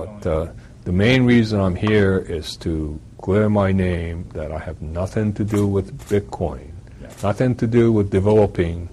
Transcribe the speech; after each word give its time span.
But 0.00 0.26
uh, 0.26 0.46
the 0.84 0.92
main 0.92 1.26
reason 1.26 1.60
I'm 1.60 1.76
here 1.76 2.16
is 2.16 2.56
to 2.64 2.98
clear 3.18 3.50
my 3.50 3.70
name 3.70 4.24
that 4.32 4.50
I 4.50 4.58
have 4.58 4.80
nothing 4.80 5.34
to 5.34 5.44
do 5.44 5.66
with 5.66 5.86
Bitcoin, 6.08 6.70
nothing 7.22 7.54
to 7.56 7.66
do 7.66 7.92
with 7.92 8.08
developing. 8.10 8.88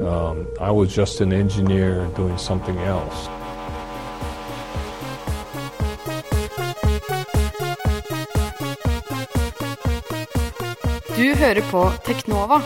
Um, 0.00 0.48
I 0.60 0.72
was 0.72 0.92
just 0.92 1.20
an 1.20 1.32
engineer 1.32 2.10
doing 2.16 2.38
something 2.38 2.76
else. 2.78 3.28
Du 11.16 11.34
hører 11.34 11.62
på 11.70 11.90
Teknova. 12.04 12.60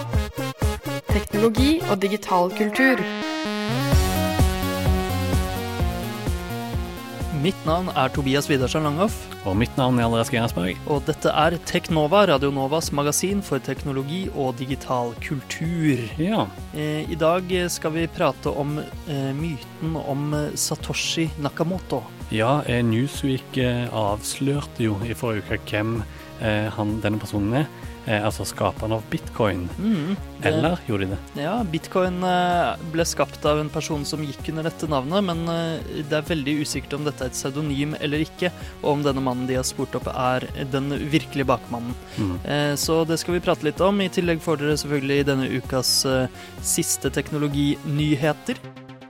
Teknologi 1.09 1.81
og 1.91 2.03
digital 2.03 2.51
kultur. 2.51 2.97
Mitt 7.41 7.57
navn 7.65 7.89
er 7.97 8.11
Tobias 8.13 8.49
Widersen 8.51 8.85
Langhoff, 8.85 9.15
Og 9.49 9.55
mitt 9.57 9.73
navn 9.79 9.97
er 9.99 10.05
Andreas 10.05 10.29
Gerhardsberg. 10.29 10.77
og 10.87 11.05
dette 11.07 11.31
er 11.33 11.57
Teknova, 11.65 12.27
Radio 12.29 12.51
Novas 12.51 12.91
magasin 12.93 13.41
for 13.43 13.59
teknologi 13.59 14.29
og 14.35 14.57
digital 14.59 15.15
kultur. 15.25 16.03
Ja. 16.19 16.47
Eh, 16.75 17.09
I 17.11 17.15
dag 17.17 17.45
skal 17.71 17.93
vi 17.93 18.07
prate 18.07 18.51
om 18.53 18.79
eh, 18.79 19.33
myten 19.33 19.97
om 19.97 20.35
Satoshi 20.55 21.31
Nakamoto. 21.39 22.03
ja, 22.31 22.61
eh, 22.67 22.83
Newsweek 22.83 23.57
avslørte 23.93 24.85
jo 24.85 24.99
i 25.05 25.15
forrige 25.15 25.45
uke 25.49 25.59
hvem 25.71 26.03
han, 26.41 27.01
denne 27.03 27.19
personen 27.21 27.53
er. 27.55 27.67
Eh, 28.07 28.25
altså 28.25 28.47
skaperen 28.49 28.95
av 28.97 29.03
bitcoin. 29.11 29.67
Mm, 29.79 30.17
Eller 30.49 30.79
gjorde 30.89 31.05
de 31.05 31.11
det? 31.13 31.43
Ja, 31.43 31.59
bitcoin 31.69 32.23
eh, 32.25 32.81
ble 32.95 33.05
skapt 33.05 33.45
av 33.45 33.61
en 33.61 33.69
person 33.73 34.07
som 34.09 34.23
gikk 34.25 34.49
under 34.55 34.65
dette 34.71 34.89
navnet, 34.89 35.27
men 35.29 35.43
eh, 35.53 36.01
det 36.09 36.17
er 36.17 36.29
veldig 36.31 36.57
usikkert 36.63 36.97
om 36.97 37.05
dette 37.05 37.27
er 37.27 37.33
et 37.33 37.37
pseudonym 37.37 37.95
eller 38.01 38.25
ikke, 38.25 38.53
og 38.81 38.95
om 38.95 39.05
denne 39.05 39.25
mannen 39.25 39.45
de 39.51 39.59
har 39.59 39.69
spurt 39.69 39.99
opp 40.01 40.09
er 40.15 40.49
den 40.73 40.89
virkelige 41.13 41.51
bakmannen. 41.53 41.95
Mm. 42.17 42.35
Eh, 42.45 42.75
Så 42.81 43.03
det 43.05 43.21
skal 43.21 43.37
vi 43.37 43.45
prate 43.45 43.69
litt 43.69 43.81
om. 43.85 44.01
I 44.01 44.09
tillegg 44.09 44.41
får 44.41 44.63
dere 44.63 44.81
selvfølgelig 44.81 45.27
denne 45.29 45.51
ukas 45.61 45.93
siste 46.65 47.11
teknologinyheter. 47.13 48.57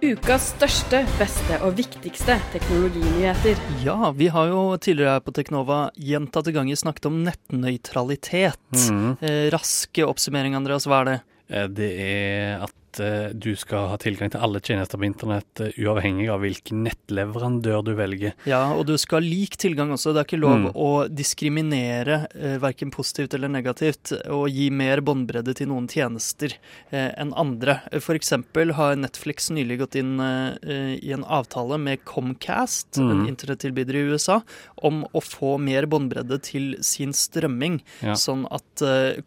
Ukas 0.01 0.47
største, 0.55 1.03
beste 1.19 1.59
og 1.61 1.75
viktigste 1.77 2.39
teknologinyheter. 2.55 3.59
Ja, 3.85 4.09
vi 4.17 4.31
har 4.33 4.49
jo 4.49 4.63
tidligere 4.81 5.19
her 5.19 5.25
på 5.27 5.35
Teknova 5.37 5.81
gjentatte 6.01 6.55
ganger 6.57 6.79
snakket 6.81 7.09
om 7.11 7.19
nettnøytralitet. 7.27 8.57
Mm. 8.89 9.11
Eh, 9.21 9.51
Raske 9.53 10.07
oppsummering, 10.09 10.57
Andreas, 10.57 10.89
hva 10.89 11.03
er 11.03 11.11
det? 11.11 11.19
Eh, 11.53 11.67
Det 11.69 11.91
er 12.01 12.65
at 12.65 12.73
eh, 12.99 13.29
du 13.33 13.55
skal 13.55 13.87
ha 13.93 13.97
tilgang 13.97 14.31
til 14.33 14.41
alle 14.43 14.59
tjenester 14.61 14.99
på 14.99 15.07
internett, 15.07 15.61
eh, 15.61 15.71
uavhengig 15.79 16.29
av 16.33 16.41
hvilken 16.43 16.83
nettleverandør 16.89 17.85
du 17.85 17.95
velger. 17.95 18.33
Ja, 18.51 18.73
og 18.75 18.87
du 18.87 18.97
skal 18.99 19.21
ha 19.23 19.29
lik 19.29 19.57
tilgang 19.57 19.93
også. 19.95 20.13
Det 20.13 20.25
er 20.25 20.29
ikke 20.31 20.41
lov 20.43 20.57
Mm. 20.61 20.73
å 20.75 21.09
diskriminere 21.09 22.27
eh, 22.35 22.59
verken 22.59 22.91
positivt 22.91 23.35
eller 23.35 23.49
negativt 23.49 24.13
og 24.29 24.49
gi 24.51 24.71
mer 24.71 25.01
båndbredde 25.01 25.55
til 25.55 25.69
noen 25.69 25.87
tjenester 25.89 26.55
enn 26.91 27.33
andre. 27.37 27.83
Eksempel 27.93 28.73
har 28.75 28.97
Netflix 28.97 29.51
nylig 29.51 29.79
gått 29.79 29.95
inn 29.97 30.19
i 30.21 31.13
en 31.13 31.23
avtale 31.25 31.79
med 31.79 32.05
Comcast, 32.05 32.99
en 32.99 33.21
Mm. 33.21 33.29
internettilbyder 33.29 33.95
i 33.95 34.11
USA, 34.13 34.43
om 34.83 35.05
å 35.15 35.21
få 35.23 35.59
mer 35.61 35.87
båndbredde 35.87 36.41
til 36.43 36.77
sin 36.83 37.13
strømming, 37.13 37.81
Ja. 38.03 38.15
sånn 38.15 38.47
at 38.51 38.83
eh, 38.83 39.21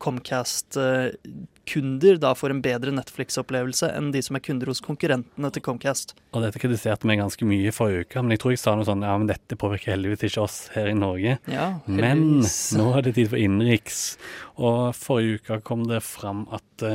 Comcast-kunder 1.63 2.17
da 2.17 2.35
får 2.35 2.49
en 2.49 2.61
bedre 2.61 2.91
Netflix-opplevelse 2.91 3.89
enn 3.95 4.11
de 4.11 4.21
som 4.21 4.35
er 4.35 4.41
kunder 4.43 4.67
hos 4.67 4.81
konkurrentene 4.81 5.51
til 5.51 5.61
Comcast. 5.63 6.13
Og 6.33 6.41
dette 6.43 6.59
kritiserte 6.59 7.07
vi 7.07 7.15
ganske 7.15 7.45
mye 7.45 7.67
i 7.67 7.71
forrige 7.71 8.05
uke, 8.05 8.21
men 8.21 8.31
jeg 8.31 8.41
tror 8.41 8.51
jeg 8.51 8.59
sa 8.59 8.75
noe 8.75 8.85
sånn 8.85 9.03
ja, 9.03 9.15
men 9.17 9.27
dette 9.27 9.55
påvirker 9.55 9.93
heldigvis 9.93 10.25
ikke 10.29 10.43
oss 10.43 10.57
her 10.73 10.87
i 10.87 10.93
Norge. 10.97 11.37
Ja, 11.47 11.79
Men 11.85 12.43
nå 12.43 12.89
er 12.97 13.01
det 13.03 13.15
tid 13.15 13.29
for 13.29 13.39
innenriks. 13.39 14.17
Og 14.57 14.93
forrige 14.95 15.39
uke 15.39 15.61
kom 15.63 15.87
det 15.87 16.03
fram 16.03 16.47
at 16.51 16.87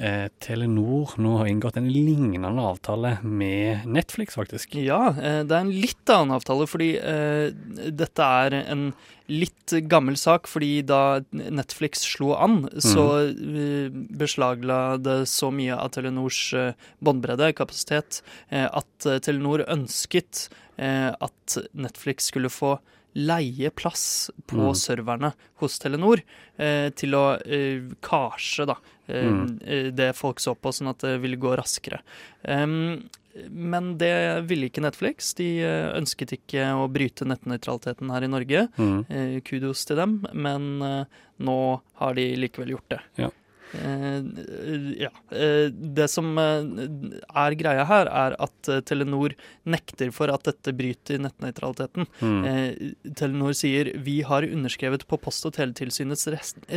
eh, 0.00 0.26
Telenor 0.42 1.14
nå 1.20 1.36
har 1.38 1.48
inngått 1.50 1.76
en 1.78 1.88
lignende 1.92 2.50
avtale 2.64 3.16
med 3.22 3.86
Netflix, 3.86 4.36
faktisk. 4.38 4.74
Ja, 4.80 5.10
eh, 5.12 5.42
det 5.44 5.54
er 5.54 5.64
en 5.64 5.72
litt 5.74 6.12
annen 6.12 6.34
avtale, 6.36 6.66
fordi 6.70 6.90
eh, 6.98 7.52
dette 7.92 8.28
er 8.44 8.56
en 8.62 8.90
litt 9.30 9.74
gammel 9.90 10.16
sak. 10.18 10.48
Fordi 10.50 10.80
da 10.86 11.20
Netflix 11.30 12.04
slo 12.16 12.34
an, 12.36 12.64
så 12.82 13.06
eh, 13.30 13.90
beslagla 13.92 14.98
det 15.02 15.20
så 15.30 15.52
mye 15.54 15.76
av 15.76 15.92
Telenors 15.94 16.42
eh, 16.56 16.72
båndbredde, 17.04 17.52
kapasitet, 17.58 18.22
eh, 18.48 18.66
at 18.66 19.10
Telenor 19.24 19.66
ønsket 19.68 20.48
at 20.80 21.54
Netflix 21.76 22.30
skulle 22.30 22.48
få 22.48 22.70
leie 23.14 23.70
plass 23.70 24.30
på 24.46 24.56
Mm. 24.70 24.74
serverne 24.78 25.32
hos 25.60 25.78
Telenor 25.78 26.22
eh, 26.58 26.90
til 26.90 27.10
å 27.14 27.40
eh, 27.44 27.80
karse 28.00 28.66
da, 28.66 28.76
eh, 29.08 29.24
Mm. 29.24 29.58
eh, 29.66 29.90
det 29.90 30.14
folk 30.16 30.38
så 30.38 30.54
på, 30.54 30.70
sånn 30.72 30.90
at 30.90 30.98
det 30.98 31.20
ville 31.20 31.36
gå 31.36 31.56
raskere. 31.56 32.00
Um, 32.44 33.08
men 33.50 33.96
det 33.98 34.44
ville 34.46 34.68
ikke 34.68 34.82
Netflix. 34.82 35.34
De 35.34 35.60
eh, 35.62 35.92
ønsket 35.98 36.32
ikke 36.38 36.64
å 36.74 36.88
bryte 36.90 37.24
nettnøytraliteten 37.26 38.10
her 38.10 38.22
i 38.22 38.30
Norge. 38.30 38.68
Mm. 38.78 39.04
Eh, 39.10 39.40
kudos 39.40 39.84
til 39.86 39.96
dem, 39.96 40.26
men 40.34 41.06
nå 41.40 41.80
har 41.96 42.14
de 42.14 42.36
likevel 42.36 42.74
gjort 42.76 42.88
det. 42.90 43.00
Ja. 43.18 43.30
Eh, 43.74 44.20
ja. 45.04 45.10
Eh, 45.30 45.68
det 45.70 46.08
som 46.10 46.32
eh, 46.38 46.64
er 47.44 47.56
greia 47.60 47.84
her, 47.88 48.10
er 48.10 48.36
at 48.42 48.70
Telenor 48.88 49.34
nekter 49.70 50.10
for 50.14 50.32
at 50.32 50.44
dette 50.48 50.74
bryter 50.76 51.20
nettnøytraliteten. 51.22 52.08
Mm. 52.20 52.40
Eh, 52.50 53.12
Telenor 53.18 53.54
sier 53.56 53.92
vi 54.02 54.20
har 54.26 54.46
underskrevet 54.48 55.06
på 55.10 55.20
Post- 55.22 55.46
og 55.46 55.54
teletilsynets 55.58 56.26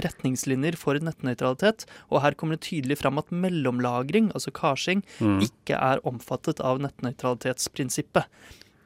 retningslinjer 0.03 0.77
for 0.79 0.99
nettnøytralitet, 1.01 1.87
og 2.11 2.21
her 2.25 2.37
kommer 2.37 2.57
det 2.59 2.67
tydelig 2.69 2.99
fram 3.01 3.17
at 3.21 3.31
mellomlagring, 3.33 4.31
altså 4.33 4.53
kasjing, 4.53 5.03
Mm. 5.19 5.39
ikke 5.45 5.75
er 5.77 5.99
omfattet 6.07 6.59
av 6.61 6.79
nettnøytralitetsprinsippet. 6.83 8.25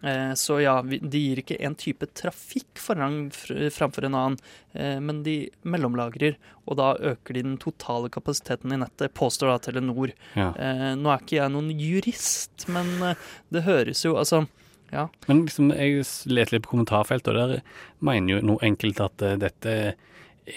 Eh, 0.04 0.34
Så 0.34 0.60
ja, 0.62 0.82
de 0.84 1.20
gir 1.20 1.42
ikke 1.42 1.58
en 1.66 1.76
type 1.76 2.06
trafikk 2.14 2.78
forrang 2.82 3.32
framfor 3.74 4.06
en 4.06 4.18
annen, 4.18 4.38
eh, 4.74 5.00
men 5.00 5.24
de 5.24 5.50
mellomlagrer, 5.66 6.38
og 6.68 6.78
da 6.78 6.92
øker 7.14 7.34
de 7.34 7.42
den 7.42 7.58
totale 7.58 8.10
kapasiteten 8.14 8.74
i 8.74 8.78
nettet, 8.78 9.16
påstår 9.18 9.54
da 9.54 9.58
Telenor. 9.58 10.14
Ja. 10.36 10.52
Eh, 10.54 10.94
Nå 10.96 11.10
er 11.10 11.24
ikke 11.24 11.40
jeg 11.40 11.54
noen 11.56 11.72
jurist, 11.74 12.68
men 12.70 13.16
det 13.52 13.66
høres 13.66 14.06
jo 14.06 14.18
altså 14.18 14.46
ja. 14.94 15.10
Men 15.28 15.42
liksom, 15.44 15.74
jeg 15.76 16.06
leter 16.32 16.56
litt 16.56 16.64
på 16.64 16.72
kommentarfeltet, 16.72 17.36
og 17.36 17.36
der 17.36 17.64
mener 18.00 18.38
jo 18.38 18.46
noe 18.54 18.64
enkelt 18.64 19.02
at 19.04 19.18
dette 19.42 19.74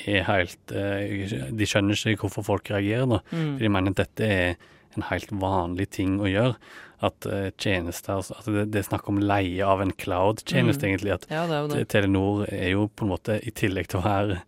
er 0.06 0.22
helt 0.22 0.70
De 0.70 1.66
skjønner 1.66 1.98
ikke 1.98 2.28
hvorfor 2.28 2.46
folk 2.46 2.70
reagerer, 2.70 3.08
da. 3.10 3.18
Mm. 3.32 3.56
For 3.56 3.64
de 3.64 3.72
mener 3.74 3.90
at 3.90 4.02
dette 4.04 4.28
er 4.30 4.54
en 4.96 5.06
helt 5.10 5.30
vanlig 5.32 5.90
ting 5.90 6.18
å 6.20 6.28
gjøre. 6.30 6.54
At 7.00 7.24
uh, 7.24 7.48
tjenester 7.56 8.18
altså 8.18 8.34
at 8.38 8.48
det, 8.52 8.66
det 8.74 8.82
er 8.82 8.88
snakk 8.90 9.06
om 9.08 9.20
leie 9.22 9.64
av 9.64 9.80
en 9.80 9.92
cloud-tjeneste, 9.92 10.84
Mm. 10.84 10.90
egentlig. 10.90 11.12
At 11.14 11.26
ja, 11.32 11.44
er 11.48 11.68
det. 11.72 11.86
Telenor 11.88 12.44
er 12.52 12.74
jo 12.74 12.88
på 12.92 13.06
en 13.06 13.12
måte, 13.14 13.38
i 13.40 13.50
tillegg 13.56 13.88
til 13.88 14.02
å 14.02 14.04
være 14.04 14.40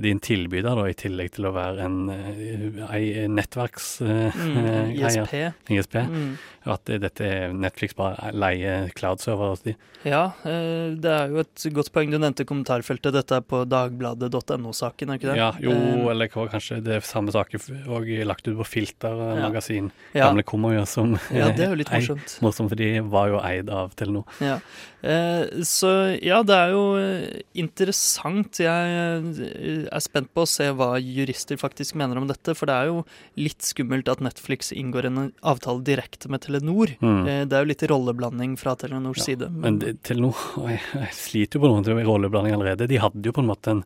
din 0.00 0.18
tilbyder, 0.24 0.74
da, 0.78 0.84
i 0.88 0.94
tillegg 0.96 1.32
til 1.36 1.44
å 1.48 1.52
være 1.52 1.84
en, 1.84 1.96
en 2.08 2.34
nettverkseier. 2.80 3.28
nettverks... 3.28 4.00
eh, 4.00 4.40
Mm, 4.44 4.92
ISP. 4.96 5.34
ISP. 5.76 5.94
Mm. 6.08 6.36
At 6.72 6.88
dette 6.88 7.26
Netflix 7.52 7.92
bare 7.98 8.30
leier 8.32 8.88
cloud-server 8.96 9.50
hos 9.52 9.60
de. 9.66 9.74
Ja, 10.08 10.22
eh, 10.48 10.94
det 10.96 11.10
er 11.12 11.28
jo 11.34 11.42
et 11.42 11.66
godt 11.76 11.90
poeng. 11.92 12.08
Du 12.12 12.16
nevnte 12.16 12.46
kommentarfeltet. 12.48 13.12
Dette 13.12 13.36
er 13.36 13.44
på 13.44 13.62
dagbladet.no-saken, 13.68 15.10
er 15.12 15.20
ikke 15.20 15.30
det? 15.32 15.36
Ja, 15.40 15.50
jo, 15.60 15.74
Eh, 15.74 16.08
eller 16.14 16.28
kanskje 16.32 16.80
det 16.84 16.96
er 16.96 17.04
samme 17.04 17.32
sak 17.34 17.52
òg 17.52 18.08
lagt 18.24 18.48
ut 18.48 18.56
på 18.56 18.64
Filter 18.66 19.12
eh, 19.12 19.36
Ja. 19.36 19.48
magasin. 19.48 19.90
ja. 20.14 20.26
Gamle 20.28 20.42
Komoya 20.42 20.86
som 20.88 21.18
ja, 21.30 21.50
det 21.52 21.66
er 21.66 21.70
jo 21.74 21.80
litt 21.82 21.92
morsomt. 21.96 22.38
Morsomt, 22.40 22.70
for 22.72 22.76
de 22.80 22.90
var 23.00 23.28
jo 23.28 23.40
eid 23.44 23.68
av 23.68 23.92
Telenor. 23.98 24.24
Ja. 24.40 24.58
Eh, 25.04 25.60
så 25.68 26.16
ja, 26.24 26.40
det 26.42 26.56
er 26.56 26.70
jo 26.72 26.84
eh, 26.96 27.42
interessant. 27.60 28.60
Jeg 28.64 28.96
eh, 28.96 29.73
er 29.84 30.04
spent 30.04 30.30
på 30.34 30.44
å 30.44 30.48
se 30.48 30.70
hva 30.76 30.94
jurister 31.00 31.58
faktisk 31.60 31.96
mener 32.00 32.20
om 32.20 32.28
dette, 32.30 32.54
for 32.56 32.70
det 32.70 32.76
er 32.76 32.90
jo 32.90 33.02
litt 33.40 33.64
skummelt 33.66 34.08
at 34.12 34.22
Netflix 34.24 34.72
inngår 34.74 35.08
en 35.10 35.20
avtale 35.42 35.84
direkte 35.86 36.30
med 36.32 36.44
Telenor. 36.46 36.94
Mm. 37.00 37.22
Eh, 37.22 37.44
det 37.50 37.58
er 37.58 37.64
jo 37.64 37.72
litt 37.72 37.86
rolleblanding 37.90 38.58
fra 38.60 38.76
Telenors 38.80 39.22
Ja, 39.22 39.30
side. 39.30 39.50
Men 39.52 39.80
det, 39.82 39.96
Telenor 40.06 40.38
jeg, 40.70 40.82
jeg 40.94 41.16
sliter 41.18 41.58
jo 41.58 41.64
på 41.66 41.72
noe 41.72 41.98
med 41.98 42.08
rolleblanding 42.08 42.56
allerede. 42.56 42.90
De 42.90 43.00
hadde 43.02 43.24
jo 43.28 43.34
på 43.34 43.44
en 43.44 43.50
måte 43.50 43.74
en 43.76 43.84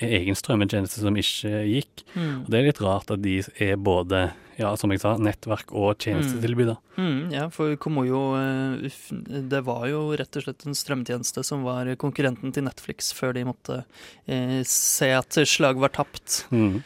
egen 0.00 0.36
strømmetjeneste 0.38 1.02
som 1.02 1.16
ikke 1.18 1.64
gikk. 1.66 2.04
mm, 2.14 2.44
Og 2.44 2.50
det 2.52 2.58
er 2.60 2.68
litt 2.70 2.80
rart 2.84 3.10
at 3.10 3.22
de 3.24 3.38
er 3.58 3.76
både, 3.76 4.20
ja, 4.60 4.70
som 4.78 4.92
jeg 4.94 5.00
sa, 5.02 5.16
nettverk 5.18 5.72
og 5.74 5.96
tjenestetilbyder. 5.98 6.76
mm, 6.96 7.32
ja, 7.34 7.48
for 7.50 7.74
Komoyo 7.76 8.20
eh, 8.38 8.90
Det 9.50 9.62
var 9.66 9.88
jo 9.90 10.04
rett 10.16 10.36
og 10.38 10.44
slett 10.46 10.66
en 10.66 10.76
strømtjeneste 10.78 11.44
som 11.44 11.64
var 11.66 11.90
konkurrenten 11.96 12.52
til 12.54 12.64
Netflix 12.68 13.12
før 13.16 13.34
de 13.34 13.44
måtte 13.48 13.82
eh, 14.28 14.62
se 14.68 15.10
at 15.16 15.40
slaget 15.48 15.82
var 15.82 15.94
tapt. 15.98 16.44
Mm. 16.52 16.82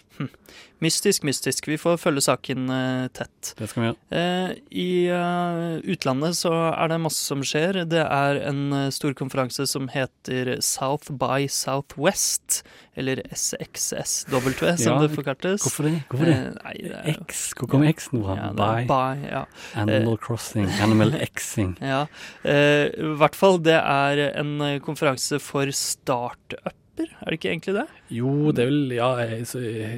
Mystisk, 0.85 1.25
mystisk. 1.25 1.65
Vi 1.71 1.79
får 1.81 1.97
følge 1.97 2.21
saken 2.27 2.67
uh, 2.69 3.07
tett. 3.17 3.55
Det 3.57 3.65
skal 3.71 3.81
vi 3.81 3.87
gjøre. 3.89 3.97
Uh, 4.13 4.51
I 4.77 4.89
uh, 5.09 5.79
utlandet 5.89 6.37
så 6.37 6.53
er 6.69 6.91
det 6.93 6.99
masse 7.01 7.23
som 7.25 7.41
skjer. 7.47 7.79
Det 7.89 8.03
er 8.05 8.41
en 8.45 8.77
stor 8.93 9.17
konferanse 9.17 9.65
som 9.71 9.89
heter 9.89 10.59
South 10.65 11.15
by 11.17 11.49
Southwest, 11.49 12.61
eller 12.93 13.23
SXSW, 13.33 14.53
som 14.83 14.99
Ja, 14.99 14.99
det 15.07 15.11
forkartes. 15.17 15.65
Hvorfor 15.65 15.89
det? 15.89 15.95
Hvorfor 16.13 16.29
det? 16.29 16.39
Nei, 16.61 16.77
det 16.85 16.95
er, 17.01 17.23
X, 17.25 17.47
hvor 17.57 17.73
kommer 17.73 17.89
X-en 17.95 18.27
fra? 18.27 18.37
ja, 18.43 18.53
By 18.61 18.89
by, 18.93 19.27
ja. 19.33 19.45
Animal 19.81 20.21
Crossing, 20.21 20.69
Animal 20.85 21.17
Xing. 21.41 21.77
Ja, 21.81 22.05
i 22.45 23.15
hvert 23.17 23.37
fall 23.39 23.63
det 23.65 23.81
er 23.81 24.27
en 24.35 24.59
konferanse 24.85 25.41
for 25.41 25.73
startuper, 26.97 27.17
er 27.23 27.31
det 27.31 27.39
ikke 27.39 27.51
egentlig 27.53 27.75
det? 27.77 27.87
Jo, 28.11 28.53
det 28.53 28.65
er 28.65 28.71
vel 28.71 28.95
ja, 28.97 29.09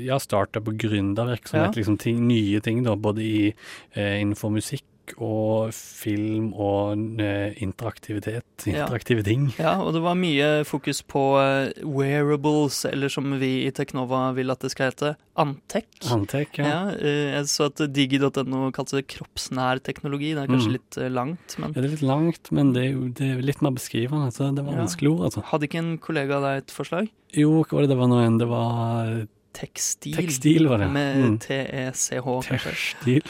ja 0.02 0.18
startup 0.18 0.68
og 0.68 0.78
gründervirksomhet, 0.78 1.74
Ja. 1.74 1.80
liksom 1.80 1.98
ting, 1.98 2.26
nye 2.26 2.60
ting 2.60 2.82
da, 2.84 2.94
både 2.96 3.22
i, 3.22 3.54
eh, 3.94 4.20
innenfor 4.20 4.50
musikk 4.50 4.82
og 5.16 5.72
film 5.74 6.52
og 6.54 6.92
interaktivitet. 6.98 8.44
interaktivitet, 8.58 8.66
Ja. 8.66 8.84
interaktive 8.86 9.22
ting. 9.24 9.52
Ja, 9.58 9.80
og 9.80 9.92
det 9.94 10.02
var 10.02 10.14
mye 10.14 10.64
fokus 10.66 11.00
på 11.02 11.22
eh, 11.40 11.72
wearables, 11.84 12.84
eller 12.90 13.08
som 13.08 13.30
vi 13.40 13.66
i 13.66 13.70
Teknova 13.70 14.32
vil 14.34 14.50
at 14.50 14.60
det 14.60 14.70
skal 14.72 14.90
hete, 14.90 15.16
Antec. 15.38 15.86
Antek, 16.10 16.58
ja. 16.58 16.64
Ja, 16.66 16.80
eh, 16.98 17.36
jeg 17.38 17.44
så 17.46 17.66
at 17.70 17.76
digi.no 17.92 18.70
kalte 18.72 18.98
det 18.98 19.06
kroppsnær 19.08 19.80
teknologi. 19.82 20.34
Det 20.34 20.42
er 20.44 20.52
kanskje 20.52 20.68
Mm. 20.68 20.72
litt 20.78 20.98
eh, 20.98 21.08
langt, 21.08 21.58
men 21.58 21.72
Ja, 21.74 21.80
det 21.80 21.84
er 21.84 21.94
litt 21.96 22.02
langt, 22.02 22.52
men 22.52 22.72
det 22.72 22.82
er 22.84 22.92
jo 22.92 23.08
det 23.08 23.38
er 23.38 23.42
litt 23.42 23.62
mer 23.62 23.70
beskrivende, 23.70 24.32
så 24.32 24.54
det 24.54 24.64
var 24.64 24.74
Ja. 24.74 24.84
vanskelig 24.84 25.10
ord, 25.14 25.24
altså. 25.30 25.42
hadde 25.44 25.68
ikke 25.68 25.78
en 25.78 25.98
kollega 25.98 26.36
av 26.36 26.42
deg 26.42 26.58
et 26.58 26.66
forslag? 26.74 27.08
Jo, 27.34 27.62
hva 27.64 27.72
var 27.72 27.80
det 27.82 27.88
det 27.90 27.98
var 27.98 28.08
nå 28.08 28.18
igjen? 28.24 28.38
Det 28.38 28.48
var 28.48 29.28
Tekstil. 29.52 30.14
tekstil, 30.14 30.68
var 30.68 30.78
det. 30.78 30.88
Med 30.92 31.16
Mm. 31.18 31.38
TECH, 31.38 32.10
kanskje. 32.46 32.94
Tekstil. 33.02 33.22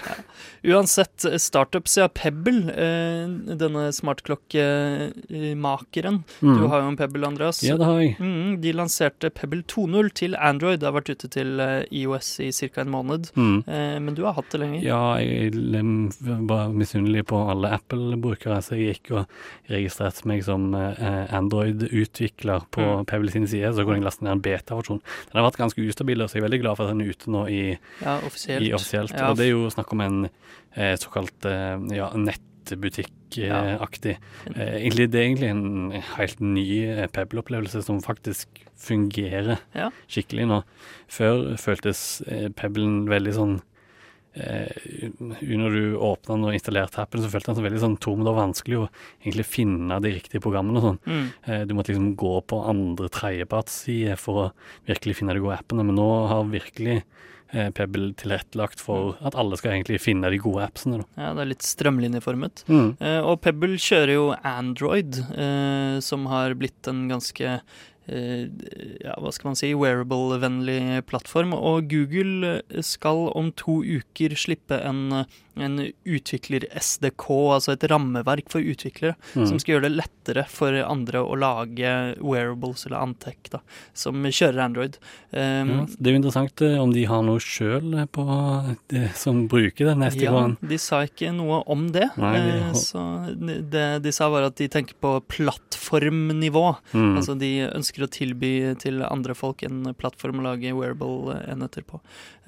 Uansett, 0.65 1.25
startup-sida 1.41 2.03
ja. 2.05 2.09
Pebble, 2.09 2.71
eh, 2.71 3.29
denne 3.57 3.93
smartklokkemakeren 3.95 6.25
Mm. 6.43 6.59
Du 6.59 6.67
har 6.69 6.81
jo 6.83 6.89
en 6.89 6.97
Pebble, 6.97 7.27
Andreas. 7.27 7.63
Ja, 7.63 7.77
det 7.77 7.85
har 7.87 7.99
jeg. 8.01 8.17
Mm, 8.21 8.61
de 8.61 8.73
lanserte 8.73 9.31
Pebble 9.31 9.63
2.0 9.63 10.11
til 10.15 10.35
Android. 10.37 10.81
Det 10.81 10.87
har 10.87 10.93
vært 11.01 11.11
ute 11.11 11.29
til 11.31 11.61
eh, 11.61 11.85
IOS 11.93 12.41
i 12.41 12.51
ca. 12.53 12.81
en 12.83 12.91
måned. 12.91 13.31
Mm. 13.37 13.65
Eh, 13.67 13.99
men 14.01 14.15
du 14.15 14.23
har 14.25 14.33
hatt 14.35 14.51
det 14.51 14.61
lenger. 14.61 14.83
Ja, 14.83 15.15
jeg 15.17 15.53
var 16.49 16.69
misunnelig 16.73 17.25
på 17.27 17.49
alle 17.51 17.69
Apple-brukere, 17.79 18.59
så 18.63 18.75
jeg 18.77 18.97
gikk 19.03 19.11
og 19.19 19.27
registrerte 19.71 20.27
meg 20.27 20.43
som 20.45 20.75
eh, 20.75 21.27
Android-utvikler 21.35 22.61
på 22.71 22.83
Mm. 22.89 23.05
Pebble 23.07 23.31
sin 23.31 23.47
side. 23.47 23.75
Så 23.75 23.85
kunne 23.85 23.97
jeg 24.01 24.05
laste 24.05 24.23
ned 24.25 24.33
en 24.33 24.41
beta-versjon. 24.43 25.01
Den 25.33 25.43
har 25.43 25.51
vært 25.51 25.59
ganske 25.59 25.89
ustabil, 25.89 26.08
så 26.29 26.35
jeg 26.39 26.43
er 26.43 26.49
veldig 26.49 26.61
glad 26.63 26.77
for 26.77 26.85
at 26.89 26.95
den 26.97 27.03
er 27.05 27.11
ute 27.13 27.31
nå 27.31 27.47
i, 27.49 27.79
Ja, 28.03 28.19
offisielt. 28.25 28.63
i 28.63 28.73
offisielt. 28.73 29.11
Ja, 29.13 29.31
Og 29.31 29.37
det 29.37 29.47
er 29.47 29.51
jo 29.53 29.69
snakk 29.71 29.93
om 29.93 30.01
en 30.01 30.29
eh, 30.77 30.97
såkalt 30.97 31.45
eh, 31.45 31.77
ja, 31.97 32.09
nettbutikk-aktig. 32.17 34.17
Eh, 34.55 34.77
egentlig, 34.83 35.11
det 35.13 35.21
er 35.21 35.27
egentlig 35.27 35.51
en 35.51 35.93
helt 36.17 36.41
ny 36.41 36.67
eh, 36.89 37.07
Pebble-opplevelse 37.13 37.83
som 37.85 38.01
faktisk 38.05 38.49
fungerer 38.79 39.59
skikkelig 40.09 40.47
nå. 40.49 40.61
Før 41.11 41.57
føltes 41.59 42.23
eh, 42.29 42.49
Pebblen 42.55 43.09
veldig 43.11 43.35
sånn 43.35 43.57
Når 44.37 45.75
du 45.75 45.97
åpna 45.97 46.35
den 46.37 46.47
og 46.47 46.57
installerte 46.57 47.01
appen, 47.03 47.23
så 47.23 47.31
følte 47.33 47.51
den 47.51 47.59
seg 47.59 47.67
veldig 47.67 47.83
sånn 47.83 47.97
tom. 48.03 48.23
Det 48.23 48.31
var 48.31 48.43
vanskelig 48.43 48.81
å 48.81 48.89
egentlig 49.23 49.47
finne 49.49 50.01
de 50.05 50.13
riktige 50.15 50.43
programmene 50.45 50.81
og 50.81 50.87
sånn. 50.87 51.01
Mm. 51.09 51.25
Eh, 51.45 51.65
du 51.69 51.75
måtte 51.75 51.93
liksom 51.93 52.13
gå 52.19 52.35
på 52.51 52.61
andre 52.71 53.11
tredjepartssider 53.15 54.21
for 54.21 54.45
å 54.45 54.47
virkelig 54.89 55.19
finne 55.21 55.35
de 55.35 55.43
gode 55.43 55.59
appene. 55.59 55.87
Men 55.89 55.99
nå 55.99 56.09
har 56.31 56.53
virkelig 56.53 57.01
eh, 57.01 57.71
Pebble 57.75 58.13
tilrettelagt 58.21 58.83
for 58.85 59.17
at 59.25 59.37
alle 59.39 59.59
skal 59.59 59.75
egentlig 59.77 60.01
finne 60.05 60.31
de 60.33 60.41
gode 60.43 60.67
appsene. 60.69 61.03
Da. 61.03 61.09
ja, 61.25 61.35
det 61.37 61.45
er 61.45 61.53
litt 61.55 61.67
strømlinjeformet. 61.67 62.65
Mm. 62.71 62.89
Eh, 63.01 63.21
og 63.23 63.41
Pebble 63.45 63.79
kjører 63.83 64.15
jo 64.15 64.27
Android, 64.39 65.23
eh, 65.35 65.99
som 66.05 66.29
har 66.33 66.57
blitt 66.59 66.91
en 66.91 67.07
ganske 67.11 67.59
eh, 67.59 67.87
ja, 68.09 69.15
hva 69.21 69.33
skal 69.35 69.51
man 69.51 69.59
si, 69.59 69.75
wearable-vennlig 69.77 71.05
plattform. 71.09 71.55
Og 71.57 71.89
Google 71.91 72.59
skal 72.85 73.29
om 73.37 73.53
to 73.59 73.81
uker 73.85 74.37
slippe 74.39 74.81
en, 74.85 75.25
en 75.61 75.79
utvikler-SDK, 76.07 77.27
altså 77.55 77.73
et 77.75 77.87
rammeverk 77.91 78.49
for 78.51 78.61
utviklere, 78.61 79.15
Mm. 79.35 79.47
som 79.49 79.59
skal 79.59 79.75
gjøre 79.77 79.89
det 79.89 79.97
lettere 80.05 80.47
for 80.49 80.73
andre 80.73 81.19
å 81.23 81.37
lage 81.39 82.17
wearables 82.21 82.87
eller 82.87 82.99
Antec, 83.03 83.51
da, 83.51 83.61
som 83.95 84.15
kjører 84.25 84.59
Android. 84.65 84.99
Um, 85.33 85.69
Ja, 85.69 85.87
det 86.01 86.07
er 86.07 86.13
jo 86.15 86.21
interessant 86.23 86.63
eh, 86.63 86.79
om 86.81 86.93
de 86.93 87.05
har 87.05 87.23
noe 87.23 87.39
sjøl 87.39 87.95
som 89.15 89.49
bruker 89.49 89.87
den 89.91 89.99
neste 90.01 90.23
Ja, 90.25 90.33
gang. 90.33 90.57
de 90.61 90.79
sa 90.79 91.03
ikke 91.07 91.33
noe 91.35 91.63
om 91.67 91.89
det. 91.93 92.09
Nei, 92.17 92.35
de- 92.39 92.59
eh, 92.59 92.73
så 92.73 93.03
det 93.71 94.03
de 94.03 94.13
sa 94.13 94.29
var 94.31 94.43
at 94.49 94.57
de 94.57 94.69
tenker 94.69 94.95
på 95.01 95.21
plattformnivå. 95.29 96.77
Mm. 96.93 97.17
Altså 97.19 97.37
de 97.39 97.53
ønsker 97.69 98.05
å 98.07 98.11
tilby 98.11 98.53
til 98.81 99.03
andre 99.03 99.35
folk 99.35 99.63
en 99.67 99.95
plattform 99.99 100.41
å 100.41 100.47
lage 100.51 100.73
wearable-enheter 100.75 101.85
på. 101.89 102.01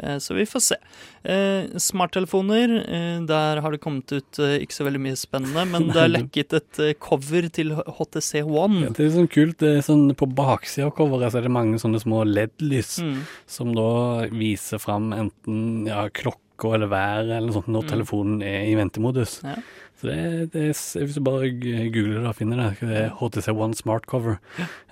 Eh, 0.03 0.17
Så 0.21 0.35
vi 0.35 0.45
får 0.45 0.61
se. 0.61 0.77
Eh, 1.25 1.67
Smarttelefoner, 1.77 2.69
eh, 2.89 3.00
der 3.29 3.61
har 3.65 3.71
det 3.75 3.81
kommet 3.83 4.11
ut 4.13 4.39
eh, 4.43 4.57
ikke 4.65 4.77
så 4.77 4.87
veldig 4.87 5.01
mye 5.07 5.17
spennende, 5.19 5.65
men 5.71 5.89
det 5.95 6.01
er 6.05 6.13
lekket 6.13 6.57
et 6.59 6.81
eh, 6.85 6.93
cover 7.01 7.49
til 7.53 7.73
HTC 7.77 8.43
One. 8.45 8.83
Ja, 8.87 8.93
det 8.97 9.07
er 9.07 9.15
sånn 9.17 9.31
kult. 9.33 9.59
Det 9.63 9.73
er 9.79 9.83
sånn 9.87 10.07
På 10.19 10.29
baksida 10.29 10.87
av 10.89 10.95
coveret 10.99 11.33
så 11.35 11.41
er 11.41 11.49
det 11.49 11.55
mange 11.57 11.81
sånne 11.83 12.01
små 12.03 12.23
LED-lys 12.29 12.99
Mm. 13.01 13.21
som 13.47 13.75
da 13.75 13.89
viser 14.31 14.79
fram 14.83 15.13
enten 15.17 15.87
ja, 15.89 16.09
klokka 16.13 16.75
eller 16.77 16.91
været 16.93 17.31
eller 17.31 17.47
noe 17.49 17.57
sånt 17.57 17.71
når 17.73 17.85
Mm. 17.87 17.91
telefonen 17.95 18.43
er 18.45 18.67
i 18.69 18.75
ventemodus. 18.77 19.39
Ja. 19.45 19.55
Så 20.01 20.09
det, 20.09 20.53
det 20.55 20.63
er, 20.71 20.73
Hvis 21.05 21.15
du 21.19 21.21
bare 21.21 21.51
googler 21.53 22.23
det 22.23 22.29
og 22.31 22.37
finner 22.39 22.57
det, 22.63 22.69
det 22.89 22.97
er 23.03 23.11
HTC 23.21 23.51
One 23.53 23.77
Smart 23.77 24.07
Cover. 24.09 24.39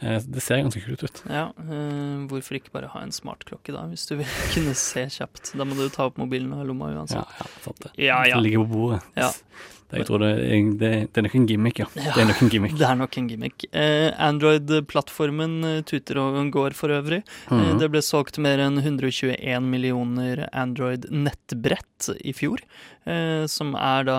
Eh, 0.03 0.19
Det 0.29 0.43
ser 0.45 0.61
ganske 0.67 0.83
kult 0.85 1.03
ut. 1.07 1.23
Ja, 1.33 1.47
eh, 1.65 2.27
hvorfor 2.29 2.59
ikke 2.61 2.75
bare 2.75 2.91
ha 2.93 3.01
en 3.07 3.15
smartklokke 3.17 3.73
da, 3.73 3.87
hvis 3.89 4.05
du 4.11 4.19
vil 4.21 4.29
kunne 4.55 4.77
se 4.77 5.07
kjapt? 5.17 5.55
Da 5.57 5.65
må 5.65 5.79
du 5.81 5.89
ta 5.89 6.11
opp 6.11 6.21
mobilen 6.21 6.53
og 6.53 6.61
ha 6.61 6.69
lomma 6.69 6.93
uansett. 6.93 7.25
ja, 7.41 7.49
sant 7.65 7.81
det. 7.87 7.95
Ja, 8.05 8.21
ja. 8.29 8.37
Det 8.37 8.45
ligger 8.51 8.67
på 8.69 8.73
bordet. 8.77 9.03
Ja. 9.17 9.33
Det, 9.89 10.03
jeg 10.03 10.07
tror 10.11 10.21
det, 10.21 10.31
det, 10.77 10.89
det 11.09 11.17
er 11.17 11.25
nok 11.25 11.35
en 11.39 11.47
gimmick, 11.49 11.79
ja. 11.81 11.87
Ja. 11.97 12.11
Det 12.13 12.21
er 12.21 12.27
nok 12.29 12.43
en 12.45 12.51
gimmick. 12.53 12.75
Det 12.83 12.85
er 12.91 12.99
nok 13.01 13.17
en 13.17 13.29
gimmick. 13.31 13.65
Eh, 13.73 14.11
Android-plattformen 14.21 15.55
eh, 15.65 15.79
tuter 15.89 16.21
og 16.21 16.37
går 16.53 16.77
for 16.77 16.93
øvrig. 16.93 17.23
Eh, 17.49 17.55
Mhm. 17.57 17.79
det 17.81 17.89
ble 17.95 18.03
solgt 18.05 18.37
mer 18.45 18.61
enn 18.61 18.77
121 18.85 19.65
millioner 19.73 20.45
Android-nettbrett 20.53 22.11
i 22.21 22.33
fjor. 22.37 22.61
Eh, 23.09 23.47
som 23.49 23.73
er 23.81 24.05
da 24.05 24.17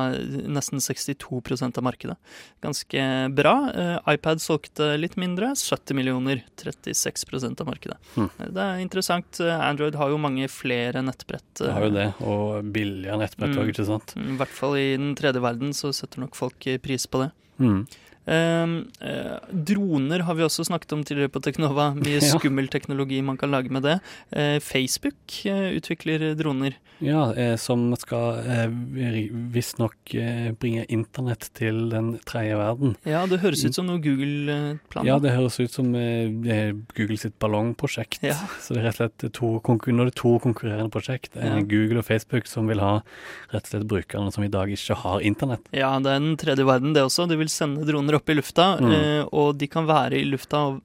nesten 0.50 0.79
62% 0.80 1.78
av 1.78 1.84
markedet. 1.84 2.18
Ganske 2.62 3.04
bra. 3.36 3.54
Eh, 3.74 4.14
iPad 4.16 4.42
solgte 4.42 4.98
litt 5.00 5.16
mindre, 5.18 5.54
70 5.56 5.94
millioner, 5.96 6.44
36% 6.60 7.62
av 7.62 7.68
markedet. 7.68 7.98
Eh, 8.18 8.28
Det 8.50 8.58
er 8.66 8.80
interessant. 8.84 9.40
Eh, 9.40 9.60
Android 9.70 9.96
har 9.96 10.10
jo 10.10 10.18
mange 10.18 10.48
flere 10.50 11.02
nettbrett. 11.04 11.44
Det 11.60 11.72
har 11.72 11.82
jo 11.88 11.92
det, 11.96 12.08
og 12.22 12.64
billige 12.74 13.18
nettbrett 13.18 13.56
òg, 13.56 13.66
Mm. 13.66 13.74
ikke 13.74 13.86
sant. 13.86 14.14
I 14.18 14.38
hvert 14.38 14.56
fall 14.56 14.76
i 14.76 14.96
den 14.98 15.16
tredje 15.16 15.42
verden 15.42 15.70
så 15.74 15.94
setter 15.94 16.20
nok 16.20 16.36
folk 16.36 16.60
pris 16.82 17.06
på 17.08 17.24
det. 17.26 17.32
Mm. 17.60 17.88
Eh, 18.30 18.66
eh, 19.10 19.38
droner 19.52 20.20
har 20.20 20.38
vi 20.38 20.46
også 20.46 20.68
snakket 20.68 20.94
om 20.94 21.04
tidligere 21.04 21.34
på 21.34 21.42
Teknova. 21.42 21.92
Mye 21.98 22.22
skummel 22.34 22.70
teknologi 22.70 23.22
man 23.26 23.40
kan 23.42 23.52
lage 23.52 23.74
med 23.74 23.88
det. 23.88 23.98
Eh, 24.30 24.60
Facebook 24.62 25.42
eh, 25.50 25.74
utvikler 25.80 26.34
droner. 26.38 26.78
Ja, 27.00 27.30
som 27.56 27.94
skal 27.96 28.42
eh, 28.44 28.66
visstnok 29.54 30.12
bringe 30.60 30.84
internett 30.92 31.46
til 31.56 31.86
den 31.94 32.10
tredje 32.28 32.58
verden. 32.60 32.98
Ja, 33.08 33.22
det 33.30 33.40
høres 33.40 33.64
ut 33.64 33.78
som 33.78 33.88
noe 33.88 34.02
Google-plan. 34.04 35.08
Ja, 35.08 35.16
det 35.24 35.32
høres 35.32 35.56
ut 35.62 35.72
som 35.72 35.94
Google 35.96 37.20
sitt 37.22 37.38
ballongprosjekt. 37.40 38.26
Ja. 38.28 38.36
Så 38.64 38.76
det 38.76 38.84
er 38.84 38.90
rett 38.90 39.00
og 39.00 39.06
slett 39.06 39.38
to, 39.38 39.54
konkur 39.64 39.96
det 39.96 40.10
er 40.10 40.18
to 40.20 40.34
konkurrerende 40.44 40.92
prosjekt. 40.92 41.40
Ja. 41.40 41.56
Google 41.64 42.04
og 42.04 42.10
Facebook 42.10 42.52
som 42.52 42.68
vil 42.68 42.84
ha 42.84 43.00
rett 43.54 43.64
og 43.64 43.72
slett 43.72 43.88
brukerne 43.90 44.36
som 44.36 44.44
i 44.44 44.52
dag 44.52 44.72
ikke 44.76 45.00
har 45.00 45.24
internett. 45.24 45.72
Ja, 45.72 45.94
det 46.04 46.12
er 46.12 46.20
den 46.20 46.36
tredje 46.42 46.68
verden, 46.68 46.92
det 46.98 47.08
også. 47.08 47.30
De 47.32 47.40
vil 47.40 47.52
sende 47.52 47.88
droner 47.88 48.19
opp 48.20 48.30
i 48.30 48.36
lufta, 48.38 48.68
Mm. 48.80 48.92
eh, 48.94 49.26
og 49.34 49.58
de 49.58 49.68
kan 49.68 49.88
være 49.90 50.20
i 50.20 50.26
lufta 50.30 50.62
og 50.68 50.82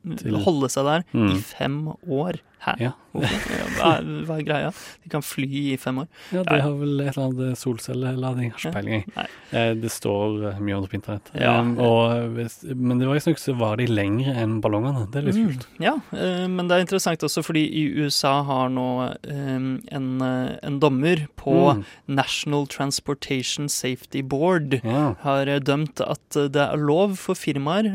holde 0.47 0.71
seg 0.73 0.85
der 0.89 1.05
i 1.13 1.19
Mm. 1.35 1.39
fem 1.43 1.79
år. 2.09 2.41
Hæ? 2.65 2.75
Ja. 2.81 2.93
Hva, 3.15 3.91
hva 4.27 4.37
er 4.41 4.45
greia? 4.47 4.71
De 5.05 5.11
kan 5.13 5.23
fly 5.23 5.47
i 5.75 5.77
fem 5.79 5.99
år. 6.03 6.07
Ja, 6.35 6.41
De 6.43 6.55
det 6.57 6.63
har 6.65 6.73
vel 6.81 7.01
et 7.05 7.11
eller 7.13 7.27
annet 7.29 7.59
solcellelading, 7.61 8.49
har 8.55 8.59
ikke 8.59 8.73
peiling. 8.75 9.05
Eh, 9.53 9.75
Det 9.79 9.91
står 9.93 10.47
eh, 10.51 10.59
mye 10.65 10.75
om 10.79 10.83
det 10.87 10.91
på 10.91 10.97
internett. 10.99 11.29
Ja. 11.39 11.53
Um, 11.61 11.75
og, 11.79 12.41
men 12.75 12.99
det 12.99 13.07
var 13.07 13.19
visstnok 13.19 13.39
så 13.39 13.55
var 13.61 13.77
de 13.79 13.87
lengre 13.91 14.35
enn 14.43 14.57
ballongene. 14.65 15.05
Det 15.13 15.21
er 15.21 15.29
litt 15.29 15.39
kult. 15.39 15.67
Mm, 15.77 15.85
ja, 15.87 15.95
eh, 16.17 16.47
men 16.51 16.67
det 16.71 16.79
er 16.79 16.87
interessant 16.87 17.27
også 17.29 17.45
fordi 17.47 17.63
i 17.69 17.85
USA 18.03 18.33
har 18.49 18.73
nå 18.75 18.89
eh, 19.13 19.61
en, 19.99 20.09
en 20.25 20.81
dommer 20.83 21.27
på 21.41 21.55
Mm. 21.75 21.85
National 22.19 22.67
Transportation 22.69 23.69
Safety 23.71 24.21
Board 24.23 24.81
Ja. 24.85 25.15
har 25.23 25.47
dømt 25.65 26.01
at 26.03 26.37
det 26.53 26.61
er 26.61 26.77
lov 26.81 27.15
for 27.21 27.35
firmaer, 27.39 27.87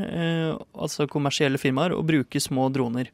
altså 0.74 1.06
kommersielle 1.12 1.60
firmaer, 1.62 1.92
å 1.96 2.02
bruke 2.08 2.40
små 2.42 2.70
droner. 2.74 3.10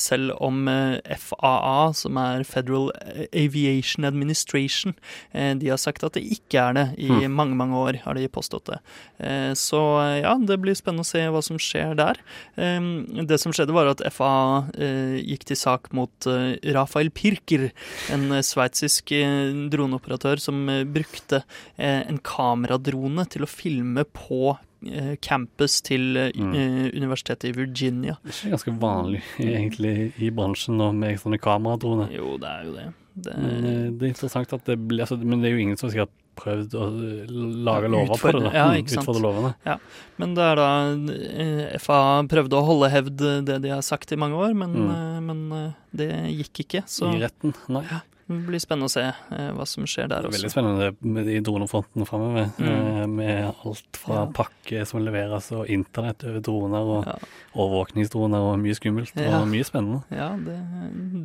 Selv 0.00 0.34
om 0.42 0.68
FAA, 1.16 1.92
som 1.96 2.16
er 2.20 2.44
Federal 2.48 2.90
Aviation 3.32 4.04
Administration, 4.08 4.94
eh, 5.32 5.54
de 5.60 5.68
har 5.72 5.80
sagt 5.80 6.04
at 6.06 6.14
det 6.16 6.24
ikke 6.36 6.58
er 6.62 6.72
det. 6.78 6.86
I 6.98 7.08
Hmm. 7.10 7.34
mange, 7.36 7.56
mange 7.56 7.76
år 7.76 8.00
har 8.04 8.14
de 8.14 8.28
påstått 8.28 8.64
det. 8.70 8.78
Eh, 9.20 9.52
Så 9.54 9.80
ja, 10.22 10.34
det 10.38 10.60
blir 10.60 10.74
spennende 10.78 11.04
å 11.04 11.10
se 11.10 11.20
hva 11.28 11.42
som 11.42 11.58
skjer 11.58 11.96
der. 11.96 12.16
Eh, 12.56 12.80
Det 13.26 13.38
som 13.40 13.52
skjedde, 13.52 13.72
var 13.72 13.86
at 13.90 14.00
FAA 14.12 14.68
eh, 14.78 15.20
gikk 15.22 15.44
til 15.50 15.56
sak 15.56 15.92
mot 15.92 16.10
eh, 16.26 16.56
Rafael 16.72 17.10
Pirker, 17.10 17.70
en 18.10 18.30
eh, 18.32 18.42
sveitsisk 18.42 19.12
eh, 19.12 19.52
droneoperatør 19.70 20.38
som 20.40 20.68
eh, 20.68 20.84
brukte 20.84 21.42
eh, 21.78 22.02
en 22.08 22.18
kameradrone 22.18 23.28
til 23.30 23.42
å 23.42 23.50
filme 23.50 24.04
på 24.04 24.56
eh, 24.56 24.66
campus 25.20 25.80
til 25.82 26.16
eh, 26.16 26.30
Mm. 26.36 26.54
eh, 26.54 26.90
universitetet 26.96 27.50
i 27.50 27.52
Virginia. 27.52 28.16
Det 28.24 28.32
er 28.46 28.54
ganske 28.56 28.72
vanlig 28.80 29.20
egentlig 29.38 30.12
i 30.18 30.30
bransjen 30.30 30.76
nå 30.80 30.92
med 30.94 31.18
sånne 31.20 31.38
kameradroner. 31.40 32.10
Jo, 32.14 32.36
det 32.40 32.48
er 32.48 32.64
jo 32.64 32.72
det. 32.78 32.86
det 33.26 33.34
Men 33.36 33.64
eh, 33.64 33.90
det 33.90 34.02
er 34.02 34.12
interessant 34.14 34.52
at 34.56 34.64
det 34.64 34.78
blir 34.88 35.00
altså, 35.04 35.18
Men 35.22 35.40
det 35.42 35.50
er 35.50 35.56
jo 35.56 35.62
ingen 35.66 35.76
som 35.76 35.90
sikkert 35.90 36.10
prøvd 36.40 36.72
å 36.78 36.84
eh, 36.88 37.26
lage 37.66 37.88
lover 37.92 38.16
på 38.16 38.32
det. 38.32 38.42
da. 38.46 38.52
ja, 38.56 38.66
Mm, 38.70 38.78
ikke 38.80 38.94
sant. 38.94 39.04
Utfordre 39.04 39.22
lovene. 39.26 39.78
Men 40.16 40.34
det 40.34 40.44
er 40.46 40.56
da 40.56 40.68
FAA 41.78 41.78
FA 41.80 41.98
prøvde 42.30 42.56
å 42.56 42.64
holde 42.64 42.90
hevd 42.94 43.16
det 43.44 43.58
de 43.66 43.68
har 43.74 43.82
sagt 43.84 44.12
i 44.12 44.16
mange 44.16 44.38
år, 44.40 44.54
men, 44.56 44.72
Mm. 44.72 44.90
eh, 44.94 45.20
men 45.20 45.52
eh, 45.52 45.72
det 45.94 46.08
gikk 46.38 46.64
ikke. 46.64 46.82
Så 46.88 47.12
I 47.14 47.20
retten. 47.26 47.52
Nei. 47.68 47.84
Blir 48.46 48.60
spennende 48.62 48.86
å 48.88 48.92
se 48.92 49.02
eh, 49.08 49.50
hva 49.56 49.66
som 49.66 49.84
skjer 49.90 50.08
der 50.08 50.22
Det 50.22 50.30
er 50.30 50.36
veldig 50.38 50.50
spennende 50.52 50.90
med 51.16 51.26
de 51.26 51.40
dronefrontene 51.46 52.06
framover. 52.08 52.50
Mm. 52.58 52.68
eh, 52.70 53.06
Med 53.10 53.54
alt 53.64 53.96
fra 54.00 54.14
Ja. 54.20 54.26
pakke 54.36 54.86
som 54.86 55.02
leveres, 55.04 55.50
og 55.56 55.66
internett 55.68 56.24
over 56.24 56.40
droner, 56.40 56.92
og 56.96 57.06
Ja. 57.06 57.16
overvåkningsdroner, 57.54 58.38
og 58.52 58.58
mye 58.62 58.74
skummelt. 58.78 59.12
Ja. 59.16 59.40
Og 59.40 59.48
mye 59.50 59.64
spennende. 59.66 60.02
Ja, 60.10 60.30
det, 60.36 60.58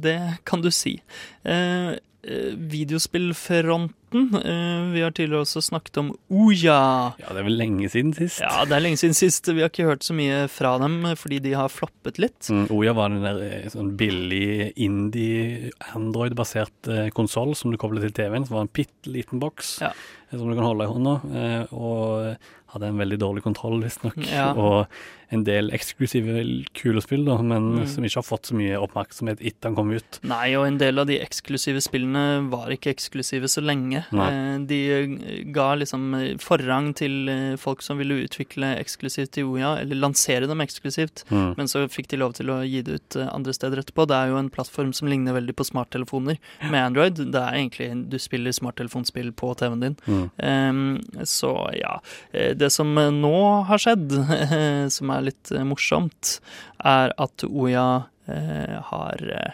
det 0.01 0.17
kan 0.45 0.61
du 0.61 0.71
si. 0.71 0.97
Eh, 1.45 1.95
videospillfronten. 2.25 4.35
Eh, 4.35 4.91
vi 4.93 5.01
har 5.03 5.11
tidligere 5.11 5.41
også 5.43 5.61
snakket 5.61 5.97
om 6.01 6.11
Ouya. 6.31 6.77
Ja, 7.19 7.33
det 7.33 7.41
er 7.41 7.47
vel 7.47 7.57
lenge 7.59 7.89
siden 7.91 8.13
sist. 8.15 8.39
Ja, 8.43 8.63
det 8.65 8.77
er 8.77 8.83
lenge 8.85 8.99
siden 9.01 9.17
sist. 9.17 9.47
Vi 9.51 9.61
har 9.63 9.69
ikke 9.71 9.87
hørt 9.89 10.05
så 10.07 10.15
mye 10.15 10.45
fra 10.51 10.75
dem 10.81 11.01
eh, 11.09 11.15
fordi 11.19 11.41
de 11.43 11.55
har 11.57 11.71
floppet 11.73 12.19
litt. 12.21 12.39
Mm, 12.49 12.67
Oya 12.75 12.93
var 12.97 13.11
en 13.11 13.23
der 13.25 13.41
eh, 13.45 13.69
sånn 13.73 13.93
billig 13.99 14.71
indie 14.87 15.71
Android-basert 15.93 16.91
eh, 16.91 17.09
konsoll 17.15 17.55
som 17.59 17.73
du 17.73 17.79
kobler 17.81 18.05
til 18.07 18.15
TV-en, 18.23 18.47
som 18.47 18.59
var 18.59 18.67
en 18.67 18.73
bitte 18.75 19.11
liten 19.11 19.41
boks 19.43 19.77
Ja. 19.83 19.91
eh, 20.31 20.37
som 20.37 20.47
du 20.49 20.55
kan 20.55 20.67
holde 20.69 20.87
i 20.87 20.93
hånda, 20.93 21.17
eh, 21.35 21.75
og 21.75 22.37
hadde 22.75 22.89
en 22.91 22.99
veldig 22.99 23.19
dårlig 23.21 23.43
kontroll, 23.45 23.77
visstnok. 23.83 24.17
Ja. 24.31 24.49
Og 24.59 25.24
en 25.33 25.43
del 25.43 25.71
eksklusive 25.73 26.65
kule 26.73 27.01
spill, 27.01 27.25
da, 27.25 27.37
men 27.41 27.65
Mm. 27.75 27.87
som 27.87 28.03
ikke 28.03 28.15
har 28.21 28.23
fått 28.27 28.45
så 28.51 28.55
mye 28.55 28.77
oppmerksomhet 28.79 29.39
etter 29.41 29.69
han 29.69 29.75
kom 29.75 29.91
ut. 29.91 30.19
Nei, 30.23 30.53
og 30.55 30.67
en 30.67 30.77
del 30.77 30.99
av 30.99 31.07
de 31.07 31.19
eksklusive 31.19 31.81
spillene 31.81 32.49
var 32.49 32.67
ikke 32.69 32.93
eksklusive 32.93 33.47
så 33.49 33.61
lenge. 33.63 34.05
Nei. 34.11 34.29
Eh, 34.31 34.59
De 34.65 34.79
eh, 34.91 35.43
ga 35.51 35.75
liksom 35.75 36.13
eh, 36.15 36.35
forrang 36.37 36.93
til 36.95 37.55
folk 37.57 37.81
som 37.81 37.97
ville 37.97 38.23
utvikle 38.27 38.75
eksklusivt 38.79 39.31
til 39.31 39.45
Oya, 39.45 39.79
eller 39.81 39.95
lansere 39.95 40.47
dem 40.47 40.61
eksklusivt. 40.61 41.23
Mm. 41.31 41.55
Men 41.57 41.67
så 41.67 41.87
fikk 41.89 42.07
de 42.09 42.17
lov 42.17 42.33
til 42.33 42.47
å 42.53 42.61
gi 42.65 42.81
det 42.85 42.93
ut 43.01 43.17
andre 43.31 43.53
steder 43.53 43.81
etterpå. 43.81 44.05
Det 44.07 44.15
er 44.15 44.27
jo 44.29 44.37
en 44.37 44.49
plattform 44.49 44.93
som 44.93 45.07
ligner 45.07 45.33
veldig 45.33 45.55
på 45.55 45.65
smarttelefoner 45.65 46.37
med 46.69 46.79
Android. 46.85 47.15
Det 47.31 47.41
er 47.41 47.53
egentlig 47.59 48.09
du 48.09 48.17
spiller 48.19 48.51
smarttelefonspill 48.51 49.31
på 49.33 49.53
TV-en 49.57 49.79
din. 49.81 49.97
Mm. 50.07 50.29
Um, 50.37 51.01
så 51.23 51.51
ja. 51.75 51.99
Det 52.31 52.71
som 52.71 52.93
nå 52.95 53.35
har 53.65 53.77
skjedd, 53.81 54.11
som 54.95 55.09
er 55.09 55.14
litt 55.23 55.51
eh, 55.51 55.63
morsomt, 55.67 56.39
er 56.83 57.13
at 57.21 57.45
Oya 57.47 57.85
eh, 58.27 58.75
har 58.91 59.21
eh, 59.31 59.53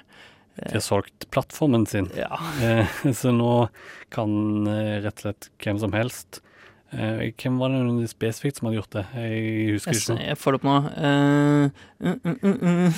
De 0.61 0.73
har 0.77 0.83
solgt 0.85 1.27
plattformen 1.33 1.85
sin, 1.89 2.09
Ja. 2.17 2.37
så 3.21 3.31
nå 3.35 3.67
kan 4.13 4.67
rett 5.01 5.21
og 5.21 5.25
slett 5.25 5.49
hvem 5.63 5.79
som 5.79 5.93
helst 5.95 6.41
eh, 6.91 7.31
Hvem 7.39 7.57
var 7.61 7.71
det 7.71 8.09
spesifikt 8.11 8.59
som 8.59 8.67
hadde 8.69 8.81
gjort 8.81 8.97
det? 8.97 9.05
Jeg 9.15 9.75
husker 9.77 9.95
ikke. 10.01 10.17
jeg 10.27 10.37
får 10.41 10.51
det 10.51 10.59
opp 10.61 10.67
nå. 10.67 10.77
Eh, 10.91 11.83
mm, 12.03 12.19
mm, 12.51 12.93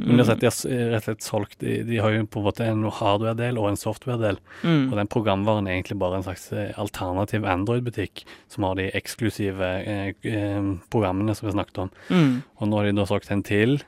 mm. 0.00 0.16
De 0.16 0.24
har, 0.24 0.38
rett 0.40 1.00
og 1.00 1.06
slett 1.06 1.26
solgt 1.26 1.60
de, 1.62 1.80
de 1.86 2.00
har 2.02 2.14
jo 2.14 2.24
på 2.26 2.40
en 2.40 2.46
måte 2.46 2.66
en 2.66 2.82
hardware-del 2.84 3.60
og 3.60 3.70
en 3.70 3.80
software-del. 3.80 4.40
Mm. 4.62 4.90
Og 4.90 4.96
den 4.98 5.10
programvaren 5.12 5.68
er 5.68 5.76
egentlig 5.76 5.98
bare 6.02 6.20
en 6.20 6.26
slags 6.26 6.48
eh, 6.52 6.72
alternativ 6.80 7.46
Android-butikk 7.48 8.24
som 8.50 8.68
har 8.68 8.78
de 8.80 8.90
eksklusive 8.98 9.70
eh, 9.80 10.12
eh, 10.26 10.70
programmene 10.92 11.36
som 11.36 11.48
vi 11.48 11.56
snakket 11.56 11.84
om. 11.86 11.94
Mm. 12.10 12.34
Og 12.58 12.70
nå 12.70 12.80
har 12.80 12.90
de 12.90 12.96
da 12.98 13.08
solgt 13.08 13.32
en 13.34 13.44
til, 13.46 13.80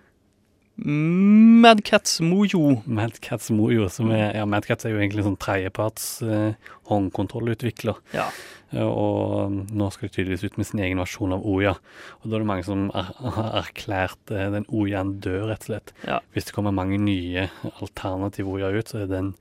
Madcats 0.76 2.20
Mojo. 2.20 2.82
Madcats 2.86 3.50
Mojo, 3.50 3.88
som 3.92 4.10
er 4.10 4.34
Ja, 4.36 4.44
Madcats 4.48 4.84
er 4.86 4.94
jo 4.94 5.00
egentlig 5.02 5.24
sånn 5.26 5.36
tredjeparts 5.38 6.06
eh, 6.24 6.54
håndkontrollutvikler. 6.88 7.98
Ja. 8.16 8.28
Eh, 8.72 8.82
Og 8.82 9.52
nå 9.70 9.90
skal 9.92 10.08
de 10.08 10.14
tydeligvis 10.16 10.44
ut 10.48 10.56
med 10.58 10.66
sin 10.66 10.80
egen 10.80 10.98
versjon 11.02 11.32
av 11.36 11.44
Oya. 11.44 11.74
Og 12.22 12.30
da 12.30 12.36
er 12.36 12.40
det 12.40 12.48
mange 12.48 12.64
som 12.64 12.90
er- 12.94 13.12
har 13.20 13.62
erklært 13.62 14.30
eh, 14.32 14.50
den 14.50 14.64
Oyaen 14.72 15.20
død, 15.20 15.48
rett 15.50 15.60
og 15.68 15.70
slett. 15.70 15.92
Ja. 16.08 16.20
Hvis 16.34 16.46
det 16.48 16.54
kommer 16.56 16.72
mange 16.72 16.98
nye 16.98 17.50
alternative 17.80 18.48
Oya 18.48 18.72
ut, 18.72 18.88
så 18.88 19.02
er 19.02 19.06
den 19.12 19.34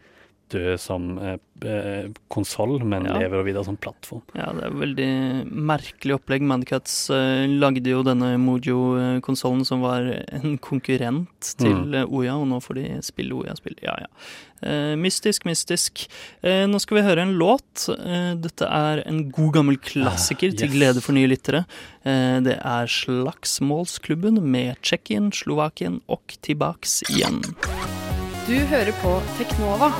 død 0.51 0.79
som 0.83 1.05
eh, 1.17 1.37
eh, 1.65 2.09
konsoll, 2.31 2.77
men 2.83 3.05
Ja. 3.09 3.17
lever 3.23 3.43
videre 3.47 3.63
som 3.65 3.77
plattform. 3.77 4.21
Ja, 4.35 4.51
det 4.57 4.63
er 4.67 4.75
veldig 4.75 5.09
merkelig 5.51 6.15
opplegg. 6.19 6.41
Madcats 6.47 7.09
eh, 7.09 7.47
lagde 7.47 7.87
jo 7.89 8.03
denne 8.03 8.33
Mojo-konsollen 8.41 9.65
som 9.67 9.81
var 9.81 10.01
en 10.31 10.57
konkurrent 10.59 11.55
til 11.57 11.71
Mm. 11.73 11.93
eh, 11.95 12.05
Oya, 12.11 12.35
og 12.37 12.47
nå 12.47 12.59
får 12.61 12.75
de 12.81 12.87
spille 13.01 13.31
Oya-spill. 13.33 13.75
Ja, 13.81 13.95
ja. 13.99 14.07
Eh, 14.63 14.95
mystisk, 14.95 15.43
mystisk. 15.49 16.03
Eh, 16.43 16.67
nå 16.69 16.77
skal 16.79 16.97
vi 16.99 17.03
høre 17.07 17.21
en 17.23 17.33
låt. 17.39 17.87
Eh, 17.89 18.35
dette 18.35 18.61
er 18.67 19.01
en 19.07 19.23
god 19.31 19.53
gammel 19.55 19.77
klassiker 19.81 20.51
Ah, 20.53 20.57
til 20.57 20.69
glede 20.69 21.01
for 21.01 21.13
nye 21.13 21.27
lyttere. 21.27 21.65
Eh, 22.05 22.39
det 22.41 22.59
er 22.61 22.85
Slagsmålsklubben 22.85 24.41
med 24.43 24.75
Tsjekkia, 24.83 25.31
Slovakien 25.33 26.01
og 26.07 26.21
tilbaks 26.45 27.01
igjen. 27.09 27.41
Du 28.47 28.57
hører 28.69 28.91
på 29.01 29.15
Teknova 29.37 29.91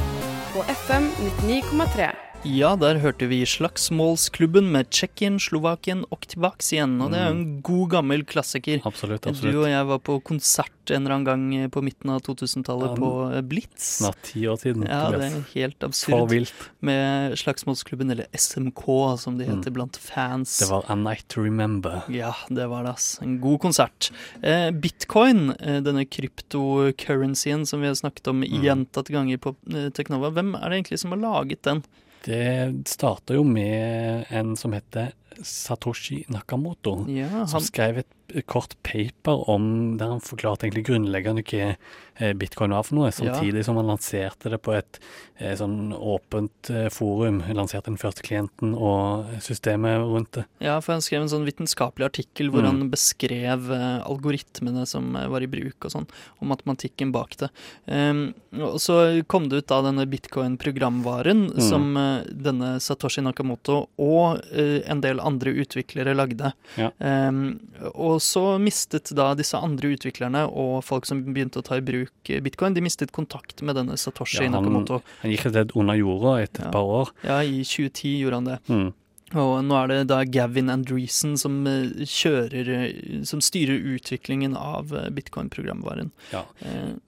på 0.54 0.64
FM 0.64 1.04
99,3. 1.48 2.31
Ja, 2.42 2.72
der 2.74 2.98
hørte 2.98 3.28
vi 3.30 3.44
Slagsmålsklubben 3.46 4.72
med 4.74 4.88
Tsjekkien, 4.90 5.36
Slovakien 5.38 6.00
og 6.10 6.24
tilbake 6.26 6.64
igjen. 6.74 6.96
Og 7.06 7.12
det 7.14 7.20
er 7.22 7.28
jo 7.28 7.36
en 7.36 7.60
god 7.62 7.92
gammel 7.94 8.24
klassiker. 8.26 8.80
Absolutt. 8.88 9.28
absolutt. 9.30 9.54
Du 9.54 9.60
og 9.62 9.68
jeg 9.70 9.86
var 9.86 10.00
på 10.02 10.16
konsert 10.26 10.90
en 10.90 11.04
eller 11.06 11.20
annen 11.20 11.28
gang 11.30 11.70
på 11.76 11.84
midten 11.86 12.10
av 12.10 12.24
2000-tallet 12.26 12.96
Ja, 12.96 12.98
på 12.98 13.12
Blitz. 13.52 13.92
Snart 14.00 14.18
ti 14.26 14.48
år 14.50 14.58
siden. 14.58 14.88
Ja, 14.90 15.04
det 15.14 15.28
er 15.28 15.38
helt 15.54 15.86
absurd. 15.86 16.34
Med 16.82 17.38
Slagsmålsklubben, 17.38 18.10
eller 18.16 18.26
SMK 18.34 18.90
som 19.22 19.38
de 19.38 19.46
heter 19.46 19.70
Mm. 19.70 19.78
blant 19.78 19.98
fans. 20.02 20.58
Det 20.66 20.70
var 20.74 20.84
A 20.90 20.96
Night 20.98 21.28
to 21.30 21.42
Remember. 21.46 22.02
Ja, 22.10 22.34
det 22.50 22.66
var 22.68 22.84
det, 22.90 22.96
ass. 22.98 23.20
En 23.22 23.38
god 23.40 23.60
konsert. 23.62 24.10
Eh, 24.42 24.72
Bitcoin, 24.72 25.52
eh, 25.62 25.80
denne 25.80 26.06
kryptocurrencyen 26.10 27.68
som 27.68 27.82
vi 27.82 27.88
har 27.88 27.94
snakket 27.94 28.28
om 28.28 28.42
Mm. 28.42 28.64
gjentatte 28.64 29.14
ganger 29.14 29.38
på 29.38 29.56
eh, 29.76 29.90
Teknova, 29.92 30.32
hvem 30.34 30.56
er 30.56 30.70
det 30.70 30.82
egentlig 30.84 31.00
som 31.00 31.12
har 31.12 31.20
laget 31.20 31.62
den? 31.62 31.84
Det 32.26 32.88
starta 32.90 33.34
jo 33.34 33.44
med 33.48 34.26
en 34.30 34.56
som 34.60 34.74
heter 34.74 35.12
Satoshi 35.42 36.24
Nakamoto. 36.30 37.06
Ja, 37.10 37.46
Som 37.50 37.64
skrev 37.66 37.98
et 38.04 38.10
kort 38.48 38.76
paper 38.84 39.50
om 39.50 39.98
der 40.00 40.08
han 40.16 40.22
forklarte 40.24 40.66
egentlig 40.68 40.86
grunnleggende 40.88 41.44
hva 41.44 41.76
eh, 42.22 42.34
bitcoin 42.38 42.72
var 42.76 42.84
for 42.88 42.96
noe, 43.00 43.12
samtidig 43.12 43.64
som 43.66 43.76
han 43.80 43.88
lanserte 43.90 44.50
det 44.54 44.60
på 44.62 44.74
et 44.78 45.00
eh, 45.40 45.56
sånn 45.58 45.92
åpent 45.96 46.70
eh, 46.70 46.88
forum. 46.94 47.42
Lanserte 47.52 47.90
den 47.92 47.98
første 48.02 48.22
klienten 48.26 48.76
og 48.78 49.26
systemet 49.42 50.00
rundt 50.06 50.32
det. 50.38 50.46
ja, 50.62 50.78
for 50.82 50.94
han 50.94 51.02
skrev 51.02 51.22
en 51.26 51.32
sånn 51.34 51.48
vitenskapelig 51.50 52.06
artikkel 52.12 52.50
hvor 52.54 52.62
Mm. 52.62 52.68
han 52.72 52.90
beskrev 52.94 53.72
algoritmene 54.06 54.86
som 54.88 55.14
var 55.14 55.42
i 55.42 55.48
bruk 55.50 55.86
og 55.88 55.92
sånn, 55.92 56.08
og 56.40 56.48
matematikken 56.48 57.12
bak 57.12 57.36
det. 57.42 57.50
Um, 57.88 58.34
og 58.62 58.78
så 58.84 59.24
kom 59.28 59.50
det 59.50 59.64
ut 59.64 59.68
da 59.72 59.82
denne 59.82 60.06
bitcoin-programvaren 60.06 61.52
Mm. 61.52 61.62
som 61.62 61.94
denne 62.30 62.80
Satoshi 62.80 63.22
Nakamoto 63.24 63.88
og 63.98 64.42
eh, 64.54 64.82
en 64.86 65.02
del 65.02 65.20
andre 65.20 65.54
utviklere 65.64 66.14
lagde. 66.16 66.54
Ja. 66.78 66.92
Um, 67.00 67.60
og 67.94 68.21
så 68.22 68.44
mistet 68.62 69.12
da 69.18 69.32
disse 69.36 69.58
andre 69.58 69.92
utviklerne 69.96 70.46
og 70.48 70.84
folk 70.86 71.06
som 71.10 71.24
begynte 71.34 71.60
å 71.60 71.66
ta 71.66 71.76
i 71.80 71.82
bruk 71.86 72.30
eh, 72.30 72.40
bitcoin, 72.46 72.74
de 72.78 72.82
mistet 72.86 73.12
kontakt 73.12 73.62
med 73.66 73.76
denne 73.76 73.98
Satoshi 73.98 74.40
Ja, 74.44 74.50
han- 74.50 74.62
Nakamoto. 74.62 75.02
Han 75.24 75.32
gikk 75.34 75.46
rett 75.52 75.74
og 75.76 75.82
under 75.84 75.96
jorda 76.00 76.38
etter 76.46 76.62
Ja. 76.64 76.68
et 76.70 76.74
par 76.74 76.84
år. 77.02 77.12
Ja, 77.26 77.40
i 77.42 77.64
2010 77.66 78.20
gjorde 78.22 78.34
han 78.40 78.46
det. 78.46 78.60
Mm. 78.70 78.94
Og 79.38 79.62
nå 79.64 79.76
er 79.78 79.88
det 79.92 79.98
da 80.10 80.18
Gavin 80.28 80.68
Andreessen 80.74 81.38
som 81.40 81.62
eh, 81.70 82.04
kjører 82.10 82.70
eh, 82.76 83.22
Som 83.28 83.40
styrer 83.44 83.80
utviklingen 83.96 84.58
av 84.60 84.92
eh, 84.98 85.10
bitcoin-programvaren. 85.16 86.12
Ja. 86.34 86.42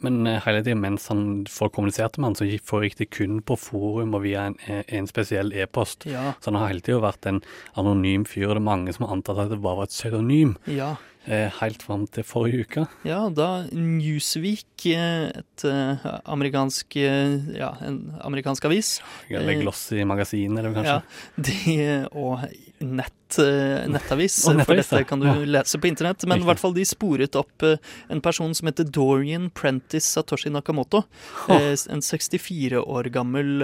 Men 0.04 0.26
hele 0.46 0.62
tiden 0.64 0.80
mens 0.84 1.08
han 1.12 1.44
folk 1.52 1.74
kommuniserte 1.76 2.22
med 2.22 2.32
han, 2.32 2.38
så 2.40 2.48
gikk- 2.48 2.66
foregikk 2.70 2.98
det 3.02 3.10
kun 3.16 3.42
på 3.44 3.58
forum 3.60 4.16
og 4.16 4.24
via 4.24 4.46
en, 4.52 4.56
en 4.88 5.08
spesiell 5.10 5.52
e-post. 5.54 6.06
ja, 6.10 6.34
Så 6.40 6.52
han 6.52 6.60
har 6.62 6.72
hele 6.72 6.84
tiden 6.86 7.04
vært 7.04 7.28
en 7.30 7.42
anonym 7.80 8.24
fyr, 8.30 8.48
og 8.50 8.56
det 8.58 8.62
er 8.64 8.70
mange 8.72 8.94
som 8.96 9.08
har 9.08 9.16
antatt 9.18 9.44
at 9.44 9.52
det 9.52 9.62
bare 9.64 9.82
var 9.84 9.90
et 9.92 9.96
pseudonym. 9.96 10.56
ja. 10.68 10.94
Eh, 11.28 11.50
helt 11.60 11.84
fram 11.86 12.06
til 12.12 12.26
forrige 12.28 12.66
uke. 12.66 12.86
Ja, 13.08 13.22
da 13.34 13.66
Newsweek, 13.72 14.86
eh, 14.92 15.30
et 15.44 15.66
eh, 15.68 16.08
amerikansk 16.26 16.98
ja, 17.00 17.74
en 17.86 18.00
amerikansk 18.24 18.66
avis 18.70 18.96
Eller 19.30 19.62
Glossy 19.62 20.04
magasin, 20.08 20.58
eller 20.58 20.76
kanskje. 20.76 21.00
Ja, 21.00 21.44
de, 21.48 21.78
og 22.12 22.44
nett, 22.84 23.38
eh, 23.40 23.88
nettavis, 23.90 24.36
oh, 24.48 24.60
for 24.66 24.76
dette 24.78 25.04
kan 25.10 25.20
du 25.20 25.28
Ja. 25.28 25.34
lese 25.60 25.80
på 25.82 25.88
internett. 25.90 26.26
Men 26.28 26.42
i 26.44 26.46
hvert 26.46 26.60
fall 26.62 26.74
de 26.76 26.84
sporet 26.86 27.36
opp 27.40 27.64
eh, 27.64 27.78
en 28.10 28.22
person 28.22 28.54
som 28.54 28.68
heter 28.68 28.86
Dorian 28.86 29.50
Prentice 29.50 30.06
Satoshi 30.12 30.52
Nakamoto. 30.54 31.04
Oh. 31.50 31.56
En 31.90 32.02
64 32.02 32.78
år 32.84 33.10
gammel 33.10 33.64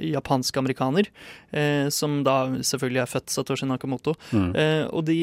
japansk-amerikaner, 0.00 1.08
som 1.94 2.22
da 2.26 2.36
selvfølgelig 2.66 3.02
er 3.02 3.10
født 3.10 3.30
Satoshi 3.32 3.66
Nakamoto. 3.68 4.14
Mm. 4.34 4.52
Og 4.92 5.04
de 5.06 5.18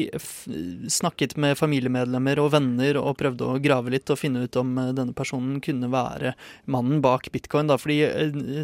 snakket 0.90 1.36
med 1.40 1.58
familiemedlemmer 1.60 2.40
og 2.42 2.52
venner 2.56 2.98
og 3.00 3.18
prøvde 3.20 3.46
å 3.46 3.60
grave 3.62 3.92
litt 3.94 4.10
og 4.12 4.18
finne 4.20 4.44
ut 4.46 4.56
om 4.60 4.74
denne 4.96 5.14
personen 5.16 5.60
kunne 5.64 5.90
være 5.92 6.34
mannen 6.66 7.02
bak 7.04 7.28
bitcoin. 7.34 7.68
Da. 7.70 7.76
Fordi 7.80 8.00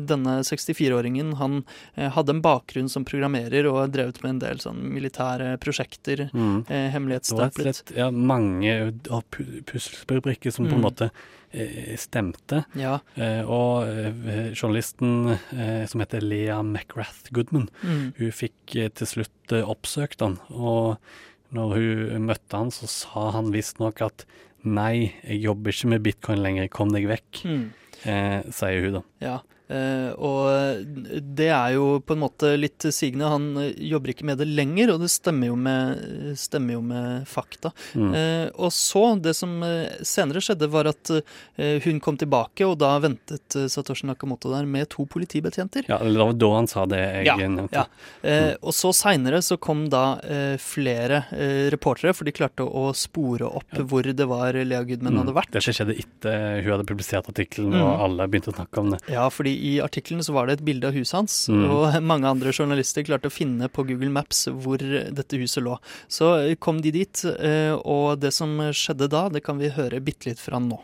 denne 0.08 0.38
64-åringen 0.48 1.34
han 1.42 1.60
hadde 1.96 2.36
en 2.36 2.42
bakgrunn 2.44 2.88
som 2.90 3.04
programmerer 3.08 3.68
og 3.70 3.92
drevet 3.94 4.22
med 4.24 4.30
en 4.36 4.37
del 4.38 4.58
sånn 4.62 4.80
militære 4.94 5.58
prosjekter. 5.60 6.30
Mm. 6.32 6.60
Eh, 6.60 6.64
Det 6.68 6.82
var 6.84 6.90
hemmelighetsstemplet. 6.96 7.96
ja, 7.96 8.10
mange 8.10 8.94
av 9.10 9.24
pu- 9.30 9.62
puslespillbrikker 9.64 10.52
som 10.52 10.66
på 10.66 10.72
en 10.74 10.80
Mm. 10.80 10.86
måte 10.90 11.10
eh, 11.52 11.96
stemte. 11.96 12.64
Ja. 12.76 12.98
Eh, 13.16 13.40
og 13.48 13.88
eh, 13.88 14.52
journalisten 14.54 15.38
eh, 15.56 15.86
som 15.86 16.00
heter 16.00 16.20
Lea 16.20 16.62
McGrath 16.62 17.30
Goodman, 17.32 17.68
Mm. 17.82 18.12
hun 18.18 18.30
fikk 18.30 18.76
eh, 18.76 18.88
til 18.90 19.06
slutt 19.06 19.52
oppsøkt 19.64 20.20
han. 20.20 20.38
Og 20.50 20.98
når 21.52 21.74
hun 22.12 22.26
møtte 22.26 22.52
han, 22.58 22.68
så 22.70 22.86
sa 22.86 23.30
han 23.30 23.50
visstnok 23.52 24.02
at 24.04 24.24
nei, 24.64 25.14
jeg 25.24 25.40
jobber 25.42 25.70
ikke 25.72 25.88
med 25.88 26.02
bitcoin 26.02 26.42
lenger, 26.42 26.68
kom 26.68 26.90
deg 26.90 27.06
vekk, 27.06 27.44
Mm. 27.44 27.70
eh, 28.04 28.42
sier 28.50 28.82
hun 28.84 28.92
da. 28.92 29.02
Ja, 29.20 29.38
og 29.68 30.84
det 31.36 31.48
er 31.52 31.74
jo 31.76 32.00
på 32.00 32.14
en 32.16 32.22
måte 32.22 32.54
litt 32.58 32.86
sigende. 32.94 33.28
Han 33.28 33.48
eh, 33.60 33.72
jobber 33.90 34.12
ikke 34.14 34.24
med 34.28 34.38
det 34.40 34.46
lenger, 34.48 34.94
og 34.94 35.02
det 35.04 35.10
stemmer 35.12 35.50
jo 35.50 35.56
med, 35.60 36.36
stemmer 36.40 36.78
jo 36.78 36.82
med 36.88 37.26
fakta. 37.28 37.72
Mm. 37.94 38.14
Eh, 38.16 38.46
og 38.56 38.72
så, 38.72 39.02
det 39.20 39.34
som 39.36 39.58
eh, 39.66 39.98
senere 40.08 40.40
skjedde, 40.44 40.70
var 40.72 40.88
at 40.92 41.12
eh, 41.12 41.78
hun 41.84 42.00
kom 42.04 42.16
tilbake, 42.20 42.64
og 42.66 42.78
da 42.80 42.94
ventet 43.04 43.58
eh, 43.60 43.68
Satoshi 43.72 44.08
Nakamoto 44.08 44.52
der 44.54 44.64
med 44.68 44.88
to 44.94 45.04
politibetjenter. 45.10 45.84
Ja, 45.90 45.98
det 46.04 46.16
var 46.18 46.32
da 46.38 46.52
han 46.56 46.70
sa 46.70 46.86
det 46.88 47.02
jeg 47.02 47.26
Ja, 47.28 47.36
nevnte. 47.36 47.72
ja. 47.82 47.86
Mm. 48.22 48.56
og 48.62 48.72
så 48.74 48.90
seinere 48.96 49.38
så 49.44 49.56
kom 49.60 49.86
da 49.92 50.18
eh, 50.24 50.56
flere 50.60 51.22
eh, 51.34 51.68
reportere, 51.72 52.14
for 52.16 52.24
de 52.28 52.32
klarte 52.36 52.64
å 52.64 52.88
spore 52.96 53.46
opp 53.48 53.78
hvor 53.88 54.06
det 54.08 54.26
var 54.28 54.56
Lea 54.58 54.82
Goodman 54.84 55.12
Mm. 55.18 55.22
hadde 55.22 55.34
vært. 55.34 55.50
Dette 55.54 55.72
skjedde 55.74 55.94
etter 55.98 56.62
hun 56.62 56.72
hadde 56.76 56.86
publisert 56.88 57.28
artikkelen, 57.30 57.72
Mm. 57.74 57.82
og 57.82 58.02
alle 58.04 58.26
begynte 58.30 58.52
å 58.52 58.56
snakke 58.56 58.78
om 58.80 58.90
det. 58.94 58.98
Ja, 59.12 59.28
fordi 59.32 59.57
i 59.58 59.74
artikkelen 59.84 60.22
så 60.24 60.32
var 60.36 60.46
det 60.48 60.58
et 60.58 60.64
bilde 60.64 60.88
av 60.88 60.94
huset 60.96 61.16
hans, 61.18 61.36
Mm. 61.48 61.64
og 61.70 62.02
mange 62.02 62.28
andre 62.30 62.52
journalister 62.52 63.02
klarte 63.04 63.28
å 63.28 63.34
finne 63.34 63.68
på 63.68 63.84
Google 63.88 64.10
Maps 64.14 64.46
hvor 64.48 64.78
dette 64.78 65.36
huset 65.40 65.62
lå. 65.66 65.76
Så 66.08 66.30
eh, 66.48 66.54
kom 66.56 66.80
de 66.82 66.90
dit, 66.94 67.24
eh, 67.24 67.74
og 67.74 68.20
det 68.20 68.32
som 68.32 68.56
skjedde 68.72 69.08
da, 69.10 69.28
det 69.28 69.42
kan 69.44 69.58
vi 69.58 69.68
høre 69.74 70.00
bitte 70.00 70.30
litt 70.30 70.40
fra 70.40 70.58
nå. 70.62 70.78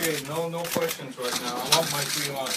Okay, 0.00 0.16
no, 0.28 0.48
no 0.48 0.62
questions 0.72 1.12
right 1.20 1.40
now. 1.44 1.60
I 1.60 1.76
want 1.76 1.92
my 1.92 2.00
free 2.08 2.32
lunch. 2.32 2.56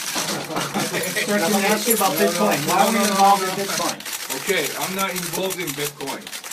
I 1.27 1.73
ask 1.73 1.87
you 1.89 1.95
about 1.95 2.15
Bitcoin? 2.15 2.59
Why 2.71 2.85
were 2.87 2.95
you 2.95 3.03
involved 3.03 3.43
in 3.43 3.53
Bitcoin? 3.59 3.97
Okay, 4.39 4.63
I'm 4.79 4.95
not 4.95 5.11
involved 5.11 5.59
in 5.59 5.67
Bitcoin. 5.75 6.52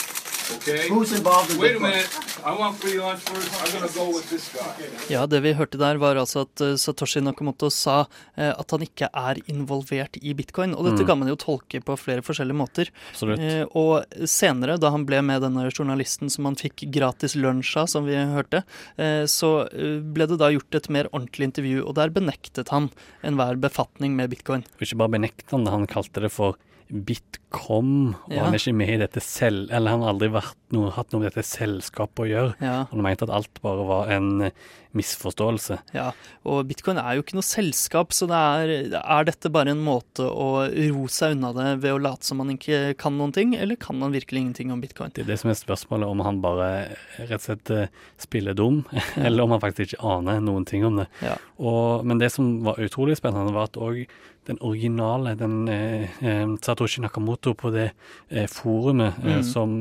Ja, 5.12 5.26
det 5.30 5.40
vi 5.45 5.52
hørte 5.59 5.78
der 5.80 5.99
var 6.02 6.19
altså 6.21 6.45
at 6.47 6.62
eh, 6.64 6.75
Satoshi 6.80 7.21
Nakamoto 7.25 7.71
sa 7.73 8.07
eh, 8.37 8.50
at 8.52 8.71
han 8.75 8.85
ikke 8.87 9.09
er 9.12 9.40
involvert 9.50 10.19
i 10.23 10.35
bitcoin, 10.37 10.75
og 10.76 10.85
dette 10.88 11.00
Mm. 11.00 11.07
kan 11.07 11.19
man 11.21 11.28
jo 11.30 11.37
tolke 11.40 11.80
på 11.85 11.97
flere 11.99 12.21
forskjellige 12.26 12.57
måter. 12.59 12.90
Absolutt. 13.12 13.40
Eh, 13.40 13.64
og 13.78 14.04
senere, 14.28 14.78
da 14.80 14.90
han 14.90 15.07
ble 15.09 15.23
med 15.23 15.42
denne 15.42 15.69
journalisten 15.71 16.30
som 16.30 16.45
han 16.49 16.57
fikk 16.61 16.85
gratis 16.92 17.37
lunsj 17.37 17.76
av, 17.80 17.87
som 17.88 18.04
vi 18.09 18.16
hørte, 18.16 18.64
eh, 18.99 19.25
så 19.30 19.69
ble 19.71 20.26
det 20.26 20.38
da 20.40 20.50
gjort 20.52 20.75
et 20.75 20.88
mer 20.90 21.09
ordentlig 21.12 21.51
intervju, 21.51 21.85
og 21.87 21.94
der 21.96 22.11
benektet 22.11 22.68
han 22.75 22.90
enhver 23.25 23.57
befatning 23.61 24.16
med 24.16 24.31
bitcoin. 24.31 24.64
Og 24.77 24.83
ikke 24.87 24.98
bare 25.01 25.14
benektet 25.16 25.51
han 25.55 25.64
det, 25.64 25.72
han 25.72 25.87
kalte 25.87 26.20
det 26.20 26.33
for 26.33 26.57
Bitcom, 26.90 28.14
og 28.26 28.33
Ja. 28.33 28.44
han 28.44 28.55
er 28.55 28.59
ikke 28.59 28.74
med 28.74 28.88
i 28.94 28.96
dette 28.98 29.20
selv, 29.20 29.70
eller 29.70 29.90
han 29.90 30.03
har 30.03 30.12
aldri 30.14 30.29
vært 30.33 30.55
noe, 30.72 30.90
hatt 30.90 31.12
noe 31.12 31.20
med 31.22 31.33
dette 31.33 31.46
selskapet 31.46 32.24
å 32.24 32.29
gjøre. 32.31 32.55
Ja, 32.61 32.85
Han 32.90 33.03
mente 33.03 33.22
at 33.22 33.31
alt 33.31 33.61
bare 33.62 33.87
var 33.87 34.09
en 34.11 34.50
misforståelse. 34.96 35.79
ja. 35.94 36.11
Og 36.48 36.64
bitcoin 36.70 36.96
er 36.98 37.14
jo 37.18 37.22
ikke 37.22 37.37
noe 37.37 37.44
selskap, 37.46 38.14
så 38.16 38.26
det 38.31 38.38
er, 38.40 38.70
er 39.00 39.26
dette 39.29 39.50
bare 39.53 39.74
en 39.74 39.83
måte 39.85 40.24
å 40.24 40.64
ro 40.66 41.05
seg 41.12 41.35
unna 41.37 41.50
det 41.57 41.66
ved 41.83 41.92
å 41.92 42.00
late 42.00 42.24
som 42.26 42.40
man 42.40 42.50
ikke 42.55 42.94
kan 43.00 43.18
noen 43.18 43.35
ting, 43.37 43.53
eller 43.55 43.76
kan 43.76 43.98
man 44.00 44.14
virkelig 44.14 44.40
ingenting 44.40 44.72
om 44.72 44.81
bitcoin? 44.81 45.12
Det 45.14 45.26
er 45.26 45.31
det 45.35 45.38
som 45.42 45.50
er 45.53 45.59
spørsmålet, 45.61 46.09
om 46.09 46.24
han 46.24 46.40
bare 46.40 46.70
rett 47.18 47.37
og 47.38 47.44
slett 47.44 47.70
eh, 47.76 47.92
spiller 48.18 48.57
dum, 48.57 48.83
eller 49.20 49.44
om 49.44 49.53
han 49.57 49.62
faktisk 49.62 49.92
ikke 49.94 50.11
aner 50.16 50.40
noen 50.40 50.64
ting 50.68 50.85
om 50.88 51.03
det. 51.03 51.07
Ja. 51.22 51.37
Og, 51.61 52.07
men 52.09 52.18
det 52.22 52.33
som 52.33 52.59
var 52.66 52.81
utrolig 52.81 53.18
spennende, 53.20 53.53
var 53.55 53.68
at 53.68 53.76
òg 53.81 54.03
den 54.48 54.57
originale, 54.64 55.35
den 55.38 55.68
eh, 55.68 56.09
eh, 56.24 56.48
Satoshi 56.64 57.03
Nakamoto 57.05 57.53
på 57.55 57.70
det 57.74 57.90
eh, 58.33 58.48
forumet 58.50 59.20
eh, 59.20 59.37
Mm. 59.40 59.44
som 59.46 59.74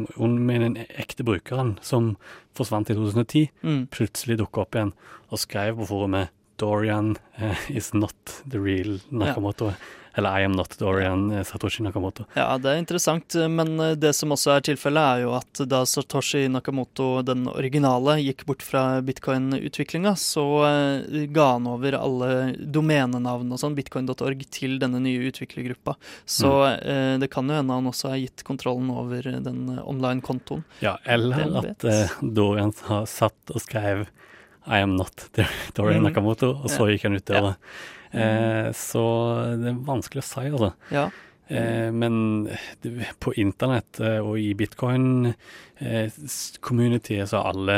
med 0.45 0.61
den 0.61 0.75
ekte 0.99 1.23
brukeren 1.25 1.77
som 1.81 2.11
forsvant 2.57 2.89
i 2.89 2.93
2010, 2.97 3.49
Mm. 3.63 3.87
plutselig 3.91 4.37
dukka 4.37 4.61
opp 4.61 4.75
igjen 4.75 4.93
og 5.31 5.39
skrev 5.39 5.75
på 5.77 5.87
forumet 5.87 6.29
Dorian 6.57 7.15
eh, 7.37 7.55
is 7.69 7.93
not 7.93 8.15
the 8.49 8.59
real 8.59 8.99
Nakamoto. 9.11 9.73
Eller 10.19 10.41
I 10.41 10.47
am 10.47 10.55
not 10.57 10.75
Dorian 10.79 11.29
eh, 11.31 11.45
Satoshi 11.47 11.83
Nakamoto. 11.85 12.25
Ja, 12.35 12.51
det 12.59 12.73
er 12.73 12.81
interessant, 12.81 13.35
men 13.49 13.79
eh, 13.79 13.95
det 13.99 14.11
som 14.17 14.35
også 14.35 14.53
er 14.57 14.65
tilfellet, 14.67 14.99
er 14.99 15.23
jo 15.23 15.33
at 15.37 15.63
da 15.71 15.81
Satoshi 15.87 16.43
Nakamoto, 16.51 17.21
den 17.25 17.47
originale, 17.51 18.17
gikk 18.21 18.43
bort 18.49 18.65
fra 18.65 18.83
bitcoin-utviklinga, 19.05 20.15
så 20.19 20.45
eh, 20.67 21.25
ga 21.31 21.47
han 21.55 21.69
over 21.71 21.95
alle 21.99 22.31
domenenavn 22.59 23.55
og 23.55 23.61
sånn, 23.61 23.77
bitcoin.org, 23.79 24.43
til 24.51 24.77
denne 24.81 25.01
nye 25.03 25.31
utviklergruppa. 25.31 25.95
Så 26.27 26.51
eh, 26.75 27.15
det 27.21 27.31
kan 27.31 27.49
jo 27.49 27.57
hende 27.59 27.79
han 27.79 27.89
også 27.89 28.13
har 28.13 28.21
gitt 28.21 28.43
kontrollen 28.47 28.91
over 28.91 29.23
den 29.23 29.65
eh, 29.77 29.83
online-kontoen. 29.87 30.65
Ja, 30.83 30.97
eller 31.05 31.59
at 31.63 31.87
eh, 31.87 32.17
Dorian 32.21 32.75
har 32.89 33.07
satt 33.09 33.55
og 33.55 33.63
skrev 33.63 34.07
I 34.67 34.79
am 34.83 34.95
not 34.97 35.29
Dorian 35.75 36.01
Mm. 36.03 36.07
Nakamoto, 36.09 36.49
og 36.63 36.69
så 36.71 36.87
gikk 36.89 37.03
han 37.07 37.15
ut 37.19 37.25
døra. 37.25 37.55
Eh, 38.11 38.71
så 38.73 39.03
det 39.61 39.67
er 39.71 39.75
vanskelig 39.85 40.21
å 40.23 40.25
si, 40.25 40.39
altså. 40.49 40.71
Ja. 40.93 41.09
Eh, 41.49 41.91
men 41.91 42.47
på 43.19 43.33
internett 43.41 43.99
eh, 43.99 44.19
og 44.21 44.39
i 44.41 44.53
bitcoin-communityet 44.57 47.29
så 47.29 47.37
har 47.39 47.45
alle 47.53 47.77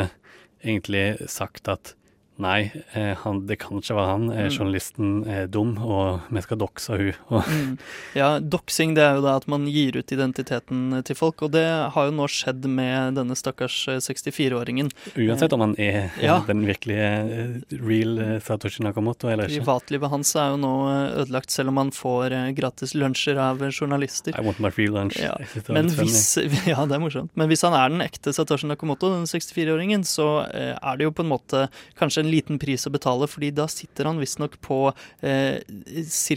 egentlig 0.62 1.18
sagt 1.32 1.68
at 1.72 1.94
nei, 2.42 2.72
eh, 2.98 3.14
han, 3.24 3.44
det 3.48 3.60
kan 3.62 3.78
ikke 3.80 3.96
være 3.98 4.12
han. 4.16 4.26
Eh, 4.32 4.40
Mm. 4.42 4.56
journalisten 4.58 5.10
er 5.30 5.46
dum, 5.48 5.76
og 5.86 6.22
vi 6.34 6.42
skal 6.42 6.58
dokse 6.58 6.98
hun. 6.98 7.14
Mm. 7.30 7.78
Ja, 8.18 8.30
doxing 8.42 8.96
det 8.98 9.04
er 9.06 9.16
jo 9.20 9.22
da 9.26 9.36
at 9.40 9.46
man 9.52 9.68
gir 9.70 9.96
ut 10.00 10.12
identiteten 10.12 11.04
til 11.08 11.16
folk, 11.16 11.42
og 11.46 11.52
det 11.54 11.64
har 11.94 12.10
jo 12.10 12.16
nå 12.18 12.26
skjedd 12.32 12.66
med 12.68 13.16
denne 13.20 13.38
stakkars 13.38 13.78
eh, 13.94 14.00
64-åringen. 14.02 14.90
uansett 15.16 15.54
om 15.54 15.62
han 15.68 15.76
er 15.78 16.10
eh, 16.10 16.24
Ja. 16.26 16.40
den 16.48 16.66
virkelige 16.66 17.06
eh, 17.06 17.78
real 17.80 18.18
eh, 18.20 18.40
Satoshi 18.42 18.84
Nakamoto 18.84 19.30
eller 19.30 19.46
ikke. 19.48 19.62
Privatlivet 19.62 20.10
hans 20.12 20.34
er 20.36 20.50
jo 20.56 20.58
nå 20.62 20.74
eh, 20.90 21.22
ødelagt, 21.24 21.52
selv 21.54 21.70
om 21.70 21.78
han 21.78 21.92
får 21.96 22.32
eh, 22.36 22.52
gratis 22.58 22.96
lunsjer 22.98 23.38
av 23.38 23.62
journalister. 23.72 24.34
I 24.38 24.44
want 24.46 24.60
my 24.60 24.72
free 24.74 24.88
lunch. 24.92 25.20
Ja, 25.22 25.36
Men 25.70 25.90
hvis, 25.94 26.38
ja, 26.72 26.82
det 26.86 26.98
er 26.98 27.04
morsomt. 27.04 27.32
Men 27.38 27.48
hvis 27.52 27.62
han 27.68 27.78
er 27.78 27.90
den 27.94 28.02
ekte 28.02 28.34
Satoshi 28.34 28.68
Nakamoto, 28.70 29.12
den 29.14 29.30
64-åringen, 29.30 30.04
så 30.08 30.28
eh, 30.50 30.74
er 30.82 30.98
det 30.98 31.08
jo 31.08 31.14
på 31.16 31.24
en 31.26 31.32
måte 31.32 31.68
kanskje 32.00 32.26
en 32.26 32.31
liten 32.32 32.60
pris 32.62 32.88
å 32.88 32.92
betale, 32.94 33.28
fordi 33.30 33.52
da 33.56 33.68
sitter 33.72 34.10
han 34.10 34.20
visstnok 34.22 34.58
på 34.64 34.80
eh, 35.22 35.60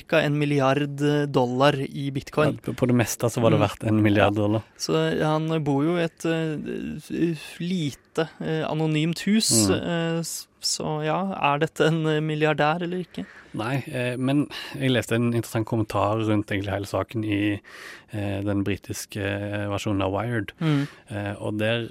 ca. 0.09 0.21
en 0.21 0.39
milliard 0.39 0.99
dollar 1.33 1.79
i 1.81 2.11
bitcoin. 2.15 2.59
Ja, 2.67 2.73
på 2.77 2.87
det 2.91 2.97
meste 2.99 3.31
så 3.31 3.41
var 3.45 3.51
det 3.55 3.61
Mm. 3.61 3.67
verdt 3.69 3.85
en 3.89 4.03
milliard 4.03 4.35
dollar. 4.35 4.63
Så 4.77 4.95
han 5.23 5.49
bor 5.65 5.85
jo 5.87 5.97
i 5.99 6.05
et 6.05 6.25
uh, 6.27 7.37
lite, 7.61 8.29
uh, 8.41 8.65
anonymt 8.71 9.21
hus. 9.29 9.51
Mm. 9.69 9.79
Uh, 9.79 10.23
så 10.65 10.91
ja, 11.05 11.19
er 11.53 11.59
dette 11.61 11.85
en 11.91 11.99
eh, 12.09 12.23
milliardær 12.25 12.81
eller 12.87 13.03
ikke? 13.05 13.27
Nei, 13.61 13.83
eh, 13.93 14.15
men 14.17 14.47
jeg 14.73 14.95
leste 14.95 15.19
en 15.19 15.27
interessant 15.35 15.67
kommentar 15.69 16.23
rundt 16.25 16.49
egentlig 16.49 16.73
hele 16.73 16.89
saken 16.89 17.27
i 17.29 17.41
eh, 17.61 18.39
den 18.47 18.63
britiske 18.65 19.21
eh, 19.21 19.67
versjonen 19.69 20.07
av 20.07 20.15
Wired, 20.17 20.55
Mm. 20.65 20.87
eh, 21.13 21.35
og 21.37 21.59
der 21.61 21.85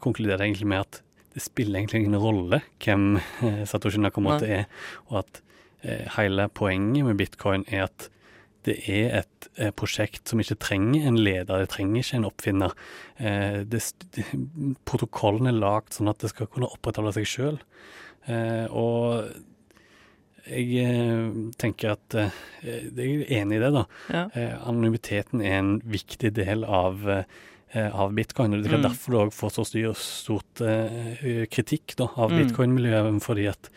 konkluderer 0.00 0.40
jeg 0.46 0.54
egentlig 0.54 0.70
med 0.72 0.86
at 0.86 1.02
det 1.36 1.44
spiller 1.44 1.82
egentlig 1.82 2.06
ingen 2.06 2.20
rolle 2.20 2.62
hvem 2.80 3.18
eh, 3.44 3.64
Satoshi 3.68 4.00
Nakamoto 4.00 4.46
er, 4.48 4.64
og 5.10 5.18
at 5.20 5.42
eh, 5.84 6.06
hele 6.16 6.48
poenget 6.48 7.04
med 7.04 7.18
bitcoin 7.20 7.66
er 7.68 7.90
at 7.90 8.06
det 8.66 8.78
er 8.90 9.18
et 9.20 9.48
eh, 9.60 9.72
prosjekt 9.76 10.32
som 10.32 10.40
ikke 10.40 10.56
trenger 10.64 11.04
en 11.10 11.18
leder, 11.20 11.60
det 11.60 11.68
trenger 11.74 12.00
ikke 12.00 12.16
en 12.18 12.28
oppfinner. 12.30 12.72
Det, 13.68 13.82
protokollen 14.88 15.52
er 15.52 15.60
lagd 15.60 15.94
sånn 15.94 16.10
at 16.10 16.24
det 16.24 16.32
skal 16.32 16.48
kunne 16.50 16.72
opprettholde 16.72 17.12
seg 17.14 17.28
sjøl. 17.30 17.60
Og 18.74 19.28
jeg 20.50 21.52
tenker 21.62 21.94
at 21.94 22.16
Jeg 22.66 22.90
er 22.96 23.30
enig 23.38 23.60
i 23.60 23.62
det, 23.62 23.70
da. 23.76 23.84
Ja. 24.10 24.24
Anonymiteten 24.66 25.44
er 25.46 25.60
en 25.60 25.72
viktig 25.86 26.32
del 26.34 26.66
av, 26.66 27.06
av 27.92 28.12
bitcoin. 28.16 28.54
og 28.54 28.62
Det 28.62 28.72
er 28.72 28.78
Mm. 28.78 28.82
derfor 28.88 29.10
det 29.12 29.20
òg 29.26 29.32
får 29.34 29.50
så 29.56 29.94
stort 29.94 30.60
eh, 30.60 31.46
kritikk 31.46 31.96
da, 31.96 32.08
av 32.16 32.30
Mm. 32.30 32.38
bitcoin-miljøet. 32.46 33.22
Fordi 33.22 33.48
at 33.48 33.70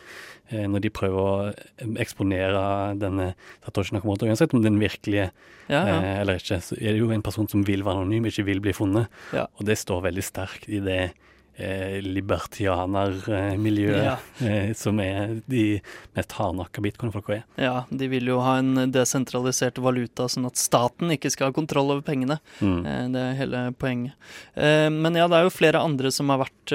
eh, 0.51 0.65
når 0.67 0.81
de 0.81 0.89
prøver 0.89 1.19
å 1.19 1.47
eh, 1.49 1.85
eksponere 2.01 2.97
denne 2.99 3.35
Satoshi 3.65 3.93
Nakamoto, 3.93 4.25
uansett 4.25 4.53
om 4.53 4.61
den 4.63 4.79
virkelige 4.79 5.31
Ja, 5.69 5.85
ja. 5.85 6.01
eh, 6.01 6.19
eller 6.21 6.35
ikke, 6.35 6.57
så 6.61 6.73
er 6.81 6.93
det 6.93 6.99
jo 6.99 7.11
en 7.11 7.21
person 7.21 7.47
som 7.47 7.63
vil 7.63 7.83
være 7.83 8.01
anonym, 8.01 8.25
ikke 8.25 8.45
vil 8.45 8.59
bli 8.59 8.71
funnet. 8.73 9.07
Ja. 9.33 9.45
Og 9.59 9.65
det 9.65 9.77
står 9.77 10.01
veldig 10.03 10.23
sterkt 10.23 10.67
i 10.69 10.79
det 10.79 11.11
eh, 11.59 11.99
libertianermiljøet 12.01 14.03
Ja. 14.03 14.17
eh, 14.47 14.73
som 14.73 14.99
er 14.99 15.41
de 15.47 15.81
mest 16.15 16.31
hardnakka 16.37 16.81
bitcoin-folka 16.81 17.33
er. 17.39 17.43
ja, 17.57 17.83
de 17.91 18.07
vil 18.07 18.25
jo 18.31 18.39
ha 18.39 18.57
en 18.59 18.91
desentralisert 18.91 19.75
valuta, 19.77 20.27
sånn 20.29 20.45
at 20.47 20.55
staten 20.57 21.09
ikke 21.11 21.29
skal 21.31 21.47
ha 21.47 21.51
kontroll 21.53 21.91
over 21.91 22.01
pengene. 22.01 22.39
Mm. 22.61 22.85
Eh, 22.85 23.07
Det 23.09 23.15
er 23.25 23.33
hele 23.35 23.71
poenget. 23.73 24.13
Men 24.55 25.15
ja, 25.15 25.27
det 25.27 25.35
er 25.37 25.43
jo 25.43 25.49
flere 25.49 25.79
andre 25.81 26.11
som 26.11 26.29
har 26.29 26.37
vært 26.45 26.65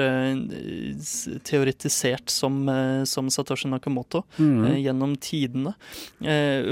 teoretisert 1.43 2.29
som, 2.29 2.69
som 3.05 3.29
Satoshi 3.29 3.67
Nakamoto 3.69 4.23
Mm. 4.37 4.75
gjennom 4.83 5.15
tidene. 5.17 5.73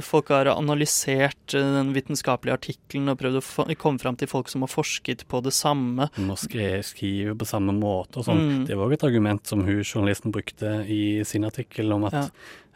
Folk 0.03 0.27
har 0.29 0.45
analysert 0.51 1.51
den 1.53 1.93
vitenskapelige 1.93 2.53
artikkelen 2.57 3.09
og 3.09 3.17
prøvd 3.19 3.37
å 3.41 3.75
komme 3.77 3.99
fram 3.99 4.15
til 4.17 4.27
folk 4.27 4.49
som 4.49 4.61
har 4.61 4.67
forsket 4.67 5.25
på 5.27 5.41
det 5.43 5.53
samme. 5.53 6.09
Skre- 6.35 6.83
skriver 6.83 7.33
på 7.35 7.45
samme 7.47 7.71
måte 7.73 8.02
og 8.17 8.25
sånn. 8.25 8.41
Mm. 8.41 8.65
Det 8.67 8.75
var 8.77 8.91
et 8.91 9.03
argument 9.03 9.45
som 9.47 9.63
hun 9.65 9.83
journalisten 9.83 10.31
brukte 10.31 10.85
i 10.89 11.23
sin 11.23 11.43
artikkel, 11.43 11.91
om 11.93 12.03
at 12.05 12.13
Ja. 12.13 12.29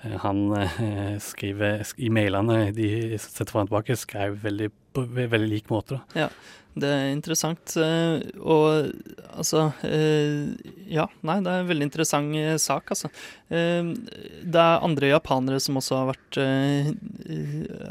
eh, 0.04 0.18
han 0.20 0.52
eh, 0.54 1.18
skriver 1.20 1.84
i 1.98 2.10
mailene 2.10 2.74
de 2.74 3.18
setter 3.18 3.52
foran 3.52 3.68
tilbake, 3.68 3.96
skrev 3.98 4.38
veldig, 4.44 4.72
på 4.94 5.06
veldig 5.08 5.50
lik 5.50 5.68
måte. 5.70 6.00
da. 6.16 6.30
Det 6.78 6.90
er 6.94 7.12
interessant. 7.14 7.74
eh, 7.78 8.22
Og 8.40 8.92
altså 9.38 9.74
eh, 9.84 10.54
Ja, 10.88 11.08
nei, 11.28 11.40
det 11.44 11.52
er 11.52 11.64
en 11.64 11.70
veldig 11.72 11.88
interessant 11.90 12.36
eh, 12.38 12.56
sak, 12.62 12.94
altså. 12.94 13.10
Det 13.50 14.60
er 14.60 14.84
andre 14.84 15.10
japanere 15.14 15.60
som 15.64 15.78
også 15.80 15.96
har 16.02 16.10
vært 16.14 16.38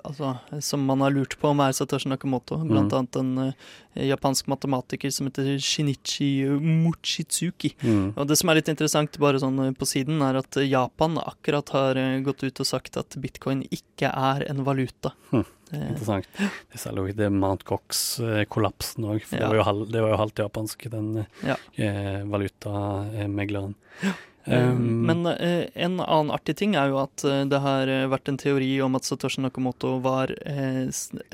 Altså, 0.04 0.34
som 0.64 0.84
man 0.86 1.00
har 1.04 1.14
lurt 1.14 1.36
på 1.40 1.50
om 1.50 1.60
er 1.64 1.72
Satoshi 1.76 2.08
Nakamoto. 2.12 2.58
Blant 2.64 2.92
Mm. 2.92 2.98
annet 2.98 3.16
en 3.16 3.54
japansk 3.96 4.46
matematiker 4.52 5.10
som 5.12 5.26
heter 5.28 5.56
Shinichi 5.58 6.44
Mochitsuki. 6.60 7.74
Mm. 7.82 8.12
Og 8.16 8.26
det 8.28 8.36
som 8.38 8.50
er 8.50 8.58
litt 8.60 8.68
interessant 8.68 9.16
bare 9.18 9.40
sånn 9.40 9.74
på 9.76 9.88
siden, 9.88 10.20
er 10.22 10.36
at 10.42 10.58
Japan 10.68 11.16
akkurat 11.18 11.68
har 11.72 11.94
gått 12.22 12.44
ut 12.44 12.60
og 12.60 12.66
sagt 12.68 12.96
at 13.00 13.16
bitcoin 13.20 13.64
ikke 13.72 14.10
er 14.12 14.44
en 14.50 14.62
valuta. 14.64 15.12
Eh, 15.32 15.42
Interessant. 15.72 16.26
Det 16.38 16.78
jo 17.02 17.08
ikke 17.10 17.18
det 17.24 17.32
Mount 17.34 17.64
Cox-kollapsen 17.66 19.04
òg, 19.08 19.24
for 19.26 19.36
Ja. 19.36 19.48
det, 19.48 19.48
var 19.48 19.56
jo 19.56 19.64
halv, 19.66 19.88
det 19.90 20.02
var 20.04 20.10
jo 20.14 20.20
halvt 20.20 20.42
japansk, 20.44 20.86
den 20.92 21.26
Ja. 21.42 21.56
eh, 21.76 22.22
valutamegleren. 22.24 23.74
Eh, 24.02 24.12
Um, 24.46 25.02
Men 25.08 25.26
eh, 25.26 25.66
en 25.74 25.96
annen 25.98 26.30
artig 26.30 26.54
ting 26.60 26.76
er 26.78 26.92
jo 26.92 27.00
at 27.02 27.24
eh, 27.26 27.40
det 27.50 27.58
har 27.64 27.90
eh, 27.90 28.04
vært 28.06 28.28
en 28.30 28.38
teori 28.38 28.68
om 28.84 28.94
at 28.94 29.06
Satoshi 29.08 29.42
Nakamoto 29.42 29.96
var 30.04 30.30
eh, 30.46 30.84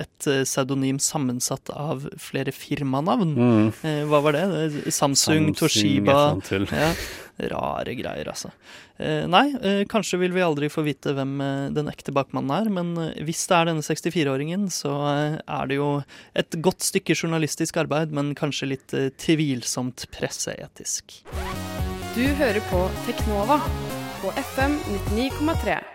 et 0.01 0.29
pseudonym 0.46 0.96
sammensatt 1.03 1.68
av 1.77 2.07
flere 2.16 2.55
firmanavn. 2.57 3.35
mm, 3.37 3.66
Eh, 3.83 4.05
Hva 4.09 4.22
var 4.25 4.37
det? 4.37 4.46
Samsung, 4.88 5.53
Samsung, 5.53 5.55
Toshiba 5.59 6.16
ja, 6.72 6.88
Rare 7.53 7.94
greier, 7.98 8.29
altså. 8.33 8.53
Nei, 9.03 9.46
kanskje 9.90 10.18
vil 10.20 10.35
vi 10.37 10.44
aldri 10.44 10.68
få 10.70 10.85
vite 10.87 11.14
hvem 11.16 11.33
den 11.75 11.88
ekte 11.90 12.12
bakmannen 12.14 12.53
er, 12.55 12.68
men 12.70 12.92
hvis 13.25 13.40
det 13.51 13.57
er 13.57 13.70
denne 13.72 13.83
64-åringen, 13.83 14.68
så 14.70 14.92
er 15.42 15.66
det 15.66 15.81
jo 15.81 15.88
et 16.38 16.61
godt 16.62 16.87
stykke 16.87 17.16
journalistisk 17.18 17.81
arbeid, 17.83 18.14
men 18.14 18.35
kanskje 18.38 18.70
litt 18.77 18.94
tvilsomt 19.18 20.07
presseetisk. 20.14 21.22
Du 22.14 22.20
hører 22.20 22.61
på 22.68 22.81
Teknova 23.07 23.57
på 24.20 24.33
FM 24.37 24.77
99,3. 25.16 25.91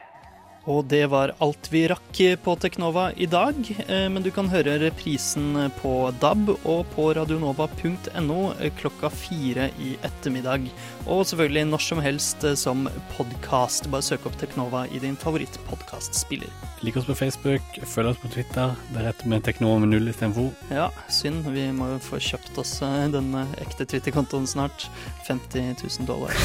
Og 0.68 0.84
det 0.92 1.06
var 1.08 1.32
alt 1.40 1.70
vi 1.72 1.86
rakk 1.88 2.18
på 2.44 2.56
Teknova 2.60 3.12
i 3.16 3.26
dag. 3.26 3.56
eh, 3.88 4.10
Men 4.12 4.24
du 4.24 4.32
kan 4.32 4.50
høre 4.52 4.78
reprisen 4.82 5.56
på 5.80 6.12
DAB 6.20 6.50
og 6.66 6.86
på 6.92 7.06
radionova.no 7.16 8.40
klokka 8.80 9.10
fire 9.10 9.70
i 9.80 9.94
ettermiddag. 10.04 10.68
Og 11.08 11.24
selvfølgelig 11.30 11.66
når 11.70 11.84
som 11.86 12.02
helst 12.04 12.44
eh, 12.44 12.56
som 12.60 12.90
podkast. 13.16 13.88
Bare 13.94 14.04
søk 14.04 14.26
opp 14.28 14.36
Teknova 14.42 14.86
i 14.92 15.00
din 15.00 15.16
favorittpodkastspiller. 15.16 16.52
Lik 16.84 16.98
oss 17.00 17.08
på 17.08 17.16
Facebook, 17.16 17.64
følg 17.88 18.12
oss 18.12 18.20
på 18.22 18.32
Twitter. 18.36 18.76
Der 18.94 19.08
heter 19.08 19.32
vi 19.32 19.40
Teknova 19.48 19.80
med 19.80 19.94
null 19.96 20.12
istedenfor. 20.12 20.52
Ja, 20.70 20.90
synd. 21.10 21.48
Vi 21.56 21.70
må 21.72 21.94
jo 21.94 22.02
få 22.04 22.20
kjøpt 22.20 22.60
oss 22.60 22.82
eh, 22.84 23.08
den 23.16 23.32
eh, 23.40 23.56
ekte 23.64 23.88
Twitter-kontoen 23.88 24.48
snart. 24.48 24.90
50 25.30 25.78
000 25.80 26.12
dollar. 26.12 26.36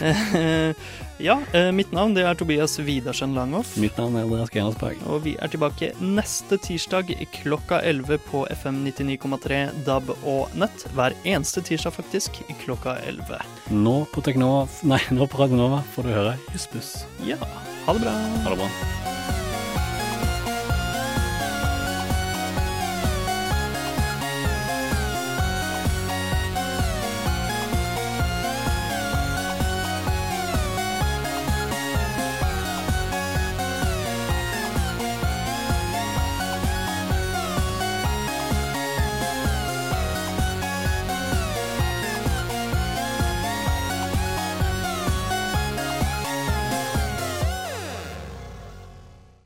Ja, 1.20 1.36
eh, 1.52 1.68
mitt 1.72 1.92
navn 1.92 2.14
det 2.16 2.24
er 2.24 2.34
Tobias 2.34 2.78
Widersen 2.80 3.34
Langhoff. 3.36 3.74
Mitt 3.76 3.98
navn 4.00 4.16
er 4.16 4.24
Andreas 4.24 4.52
Gerhardsberg. 4.54 5.02
Og 5.12 5.24
vi 5.26 5.34
er 5.36 5.52
tilbake 5.52 5.92
neste 6.00 6.56
tirsdag 6.56 7.12
klokka 7.42 7.82
11 7.84 8.22
på 8.30 8.46
FM 8.48 8.80
99,3 8.86 9.60
DAB 9.84 10.14
og 10.24 10.56
nett. 10.56 10.86
Hver 10.96 11.16
eneste 11.28 11.60
tirsdag, 11.66 11.92
faktisk, 11.98 12.40
klokka 12.64 12.96
11. 13.04 13.44
Nå 13.76 13.96
på 14.14 14.24
Teknova, 14.24 14.64
nei, 14.88 15.02
nå 15.12 15.28
på 15.28 15.44
Radio 15.44 15.82
får 15.94 16.08
du 16.08 16.14
høre 16.16 16.34
Jussbuss. 16.54 17.04
Ja, 17.28 17.36
ha 17.84 17.92
det 17.96 18.04
bra. 18.06 18.16
Ha 18.46 18.56
det 18.56 18.60
bra. 18.64 19.09